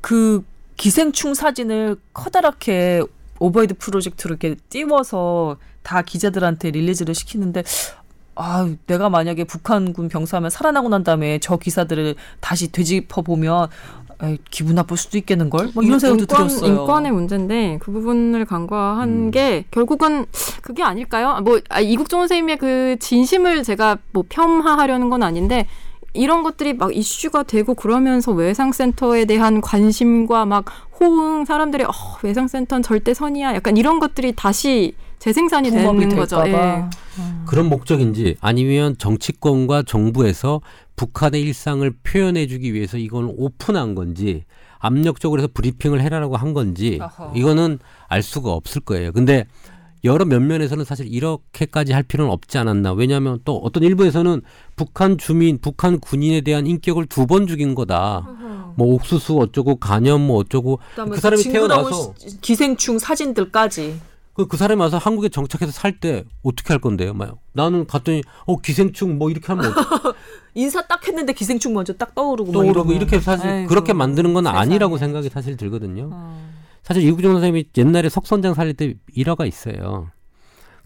[0.00, 0.44] 그
[0.76, 3.02] 기생충 사진을 커다랗게
[3.38, 7.62] overhead project로 이렇게 띄워서 다 기자들한테 release를 시키는데
[8.40, 13.68] 아, 내가 만약에 북한군 병사면 살아나고 난 다음에 저 기사들을 다시 되짚어 보면
[14.22, 15.70] 에이, 기분 나쁠 수도 있겠는 걸.
[15.74, 16.72] 뭐 이런 생각도 인권, 들었어요.
[16.72, 19.30] 인권의 문제인데 그 부분을 간과한 음.
[19.30, 20.26] 게 결국은
[20.62, 21.40] 그게 아닐까요?
[21.44, 25.66] 뭐 아, 이국종 선생님의 그 진심을 제가 뭐 폄하하려는 건 아닌데
[26.14, 30.64] 이런 것들이 막 이슈가 되고 그러면서 외상센터에 대한 관심과 막
[31.00, 31.90] 호응 사람들이 어,
[32.22, 33.54] 외상센터는 절대 선이야.
[33.54, 36.42] 약간 이런 것들이 다시 재생산이 되는 거죠.
[36.46, 36.84] 예.
[37.46, 40.60] 그런 목적인지 아니면 정치권과 정부에서
[40.96, 44.44] 북한의 일상을 표현해주기 위해서 이건 오픈한 건지
[44.80, 47.32] 압력적으로 해서 브리핑을 해라라고 한 건지 어허.
[47.36, 49.12] 이거는 알 수가 없을 거예요.
[49.12, 49.46] 근데
[50.04, 52.92] 여러 면면에서는 사실 이렇게까지 할 필요는 없지 않았나.
[52.92, 54.42] 왜냐하면 또 어떤 일부에서는
[54.76, 58.28] 북한 주민, 북한 군인에 대한 인격을 두 번 죽인 거다.
[58.76, 64.00] 뭐 옥수수 어쩌고 간염 뭐 어쩌고 그 사람이 태어나서 기생충 사진들까지
[64.38, 67.12] 그, 그 사람이 와서 한국에 정착해서 살 때 어떻게 할 건데요?
[67.12, 69.64] 막 나는 갔더니 어 기생충 뭐 이렇게 하면
[70.54, 74.60] 인사 딱 했는데 기생충 먼저 딱 떠오르고 떠오르고 이렇게 사실 아이고, 그렇게 만드는 건 세상에.
[74.60, 76.10] 아니라고 생각이 사실 들거든요.
[76.12, 76.40] 어.
[76.84, 80.08] 사실 이국종 선생님이 옛날에 석선장 살릴 때 일화가 있어요.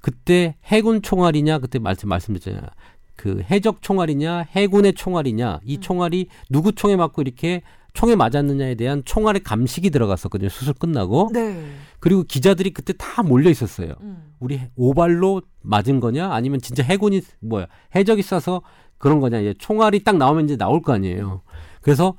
[0.01, 2.71] 그때 해군 총알이냐 그때 말씀 말씀드렸잖아요.
[3.17, 5.81] 그 해적 총알이냐 해군의 총알이냐 이 음.
[5.83, 7.61] 총알이 누구 총에 맞고 이렇게
[7.93, 10.49] 총에 맞았느냐에 대한 총알의 감식이 들어갔었거든요.
[10.49, 11.29] 수술 끝나고.
[11.35, 11.63] 네.
[12.03, 13.95] 그리고 기자들이 그때 다 몰려 있었어요.
[14.01, 14.35] 음.
[14.41, 18.63] 우리 오발로 맞은 거냐 아니면 진짜 해군이 뭐야 해적이 쏴서
[18.99, 21.43] 그런 거냐 이제 총알이 딱 나오면 이제 나올 거 아니에요.
[21.81, 22.17] 그래서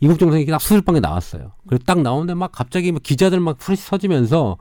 [0.00, 1.52] 이국정 선생이 딱 수술방에 나왔어요.
[1.68, 4.56] 그래서 딱 나오는데 막 갑자기 막 기자들 막 풀이 서지면서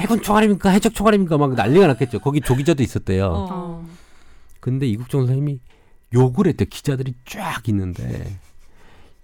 [0.00, 2.20] 해군 총알입니까 해적 총알입니까 막 난리가 났겠죠.
[2.20, 3.26] 거기 조기자도 있었대요.
[3.30, 3.86] 어.
[4.58, 5.60] 근데 이국정 선생님이
[6.14, 8.38] 욕을 했대 기자들이 쫙 있는데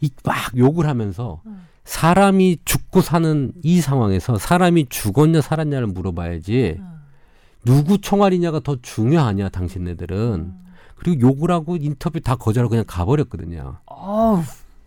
[0.01, 1.43] 이 막 욕을 하면서
[1.85, 6.81] 사람이 죽고 사는 이 상황에서 사람이 죽었냐 살았냐를 물어봐야지
[7.65, 10.53] 누구 총알이냐가 더 중요하냐 당신네들은
[10.97, 13.79] 그리고 욕을 하고 인터뷰 다 거절하고 그냥 가버렸거든요.
[13.87, 14.43] 아우,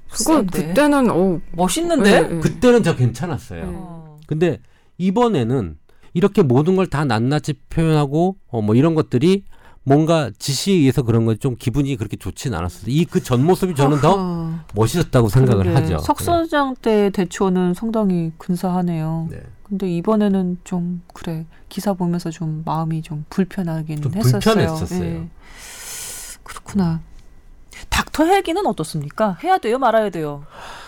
[0.10, 0.68] 그거 센데.
[0.68, 2.22] 그때는 어 멋있는데?
[2.22, 2.40] 네, 네.
[2.40, 3.66] 그때는 저 괜찮았어요.
[3.66, 3.72] 네.
[3.74, 4.20] 어.
[4.28, 4.60] 근데
[4.98, 5.78] 이번에는
[6.14, 9.44] 이렇게 모든 걸 다 낱낱이 표현하고 어 뭐 이런 것들이
[9.84, 12.86] 뭔가 지시에 의해서 그런 건 좀 기분이 그렇게 좋지는 않았어요.
[12.92, 15.82] 이 그 전 모습이 저는 더 어, 멋있었다고 생각을 그러게.
[15.82, 15.98] 하죠.
[16.00, 19.28] 석 선장 때 대처는 상당히 근사하네요.
[19.32, 19.42] 네.
[19.64, 24.40] 근데 이번에는 좀 그래 기사 보면서 좀 마음이 좀 불편하긴 좀 했었어요.
[24.40, 25.04] 불편했었어요.
[25.04, 25.30] 예.
[26.44, 27.02] 그렇구나.
[27.90, 29.38] 닥터 헬기는 어떻습니까?
[29.44, 30.44] 해야 돼요, 말아야 돼요.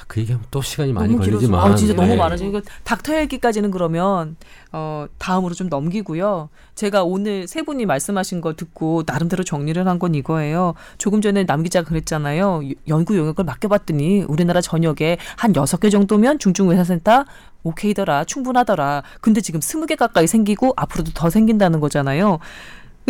[0.08, 1.16] 그 얘기하면 또 시간이 많이.
[1.18, 2.48] 걸리지만 아, 진짜 너무 네.
[2.48, 4.36] 이거 닥터 헬기까지는 그러면
[4.72, 6.50] 어 다음으로 좀 넘기고요.
[6.76, 10.74] 제가 오늘 세 분이 말씀하신 거 듣고 나름대로 정리를 한 건 이거예요.
[10.98, 12.62] 조금 전에 남 기자가 그랬잖아요.
[12.66, 17.26] 유- 연구 용역을 맡겨봤더니 우리나라 전역에 한 여섯 개 정도면 중증외사센터
[17.64, 19.04] 오케이더라, 충분하더라.
[19.22, 22.40] 근데 지금 스무 개 가까이 생기고 앞으로도 더 생긴다는 거잖아요.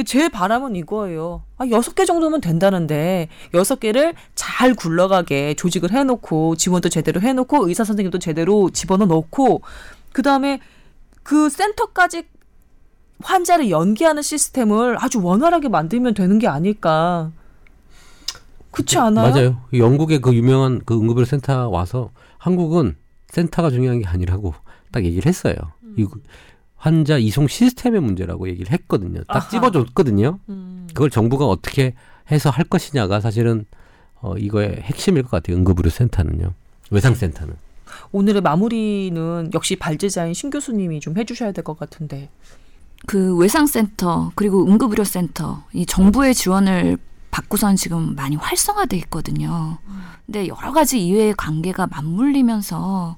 [0.05, 1.43] 제 바람은 이거예요.
[1.57, 7.83] 아, 여섯 개 정도면 된다는데, 여섯 개를 잘 굴러가게 조직을 해놓고, 지원도 제대로 해놓고, 의사
[7.83, 9.61] 선생님도 제대로 집어넣어 놓고,
[10.11, 10.59] 그 다음에
[11.21, 12.25] 그 센터까지
[13.21, 17.31] 환자를 연계하는 시스템을 아주 원활하게 만들면 되는 게 아닐까.
[18.71, 19.31] 그렇지 않아요?
[19.31, 19.61] 맞아요.
[19.73, 22.95] 영국의 그 유명한 그 응급의료 센터 와서 한국은
[23.27, 24.53] 센터가 중요한 게 아니라고
[24.91, 25.55] 딱 얘기를 했어요.
[25.83, 25.95] 음.
[26.83, 29.23] 이 환자 이송 시스템의 문제라고 얘기를 했거든요.
[29.25, 29.49] 딱 아하.
[29.49, 30.39] 집어줬거든요.
[30.49, 30.87] 음.
[30.93, 31.93] 그걸 정부가 어떻게
[32.29, 33.65] 해서 할 것이냐가 사실은
[34.21, 35.57] 어, 이거의 핵심일 것 같아요.
[35.57, 36.53] 응급의료 센터는요.
[36.91, 37.55] 외상센터는.
[38.11, 42.29] 오늘의 마무리는 역시 발제자인 신 교수님이 좀 해주셔야 될 것 같은데.
[43.05, 46.97] 그 외상센터 그리고 응급의료센터 이 정부의 지원을
[47.31, 49.77] 받고선 지금 많이 활성화돼 있거든요.
[50.25, 53.17] 근데 여러 가지 이외의 관계가 맞물리면서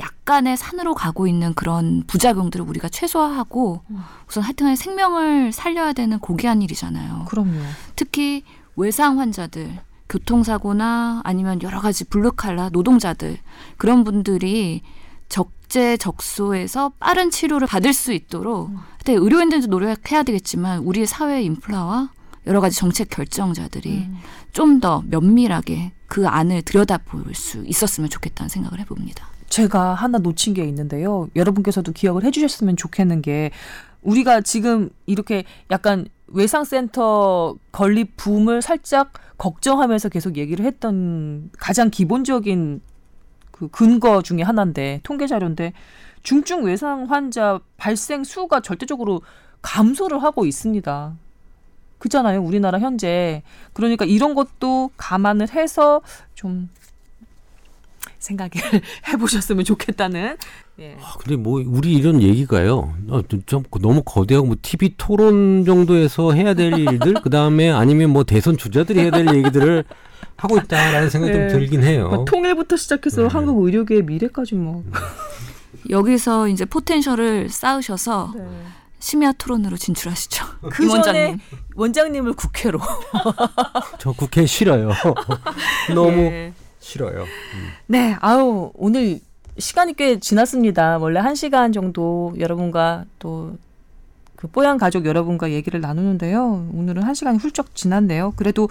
[0.00, 3.82] 약간의 산으로 가고 있는 그런 부작용들을 우리가 최소화하고
[4.28, 7.26] 우선 하여튼간 생명을 살려야 되는 고귀한 일이잖아요.
[7.28, 7.60] 그럼요.
[7.96, 8.42] 특히
[8.76, 9.78] 외상 환자들,
[10.08, 13.38] 교통사고나 아니면 여러 가지 블루칼라 노동자들
[13.76, 14.82] 그런 분들이
[15.28, 22.10] 적재적소에서 빠른 치료를 받을 수 있도록 근데 의료인들도 노력해야 되겠지만 우리의 사회 인프라와
[22.46, 24.18] 여러 가지 정책 결정자들이 음.
[24.52, 29.28] 좀더 면밀하게 그 안을 들여다볼 수 있었으면 좋겠다는 생각을 해봅니다.
[29.50, 31.28] 제가 하나 놓친 게 있는데요.
[31.36, 33.50] 여러분께서도 기억을 해주셨으면 좋겠는 게
[34.02, 42.80] 우리가 지금 이렇게 약간 외상센터 건립 붐을 살짝 걱정하면서 계속 얘기를 했던 가장 기본적인
[43.50, 45.72] 그 근거 중에 하나인데 통계 자료인데
[46.22, 49.22] 중증 외상 환자 발생 수가 절대적으로
[49.62, 51.16] 감소를 하고 있습니다.
[51.98, 52.42] 그잖아요.
[52.42, 53.42] 우리나라 현재.
[53.72, 56.00] 그러니까 이런 것도 감안을 해서
[56.34, 56.70] 좀
[58.20, 58.50] 생각을
[59.08, 60.36] 해보셨으면 좋겠다는.
[60.78, 60.96] 예.
[61.02, 62.94] 아, 근데 뭐 우리 이런 얘기가요.
[63.08, 68.24] 어, 좀 너무 거대하고 뭐 TV 토론 정도에서 해야 될 일들 그 다음에 아니면 뭐
[68.24, 69.84] 대선 주자들이 해야 될 얘기들을
[70.36, 71.48] 하고 있다라는 생각이 네.
[71.48, 72.08] 좀 들긴 해요.
[72.08, 73.28] 뭐 통일부터 시작해서 네.
[73.28, 74.84] 한국 의료계의 미래까지 뭐.
[75.88, 78.34] 여기서 이제 포텐셜을 쌓으셔서
[78.98, 80.46] 심야 토론으로 진출하시죠.
[80.70, 81.38] 그임 전에 원장님.
[81.74, 82.78] 원장님을 국회로.
[83.98, 84.92] 저 국회 싫어요.
[85.94, 86.52] 너무 예.
[86.80, 87.24] 싫어요.
[87.86, 89.20] 네, 아우 오늘
[89.58, 90.98] 시간이 꽤 지났습니다.
[90.98, 93.56] 원래 한 시간 정도 여러분과 또
[94.40, 96.70] 그 뽀얀 가족 여러분과 얘기를 나누는데요.
[96.72, 98.32] 오늘은 한 시간이 훌쩍 지났네요.
[98.36, 98.70] 그래도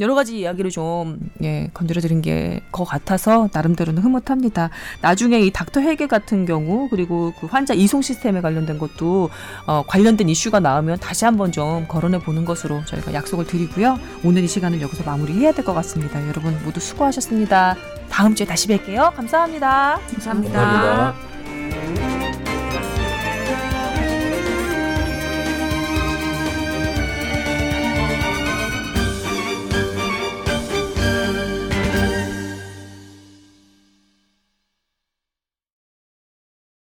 [0.00, 4.70] 여러 가지 이야기를 좀 예, 건드려드린 게것 같아서 나름대로는 흐뭇합니다.
[5.00, 9.30] 나중에 이 닥터 헬게 같은 경우 그리고 그 환자 이송 시스템에 관련된 것도
[9.66, 13.98] 어, 관련된 이슈가 나오면 다시 한번 좀 거론해 보는 것으로 저희가 약속을 드리고요.
[14.24, 16.26] 오늘 이 시간을 여기서 마무리해야 될 것 같습니다.
[16.28, 17.76] 여러분 모두 수고하셨습니다.
[18.08, 19.12] 다음 주에 다시 뵐게요.
[19.14, 20.00] 감사합니다.
[20.10, 21.14] 감사합니다.
[21.14, 22.27] 감사합니다.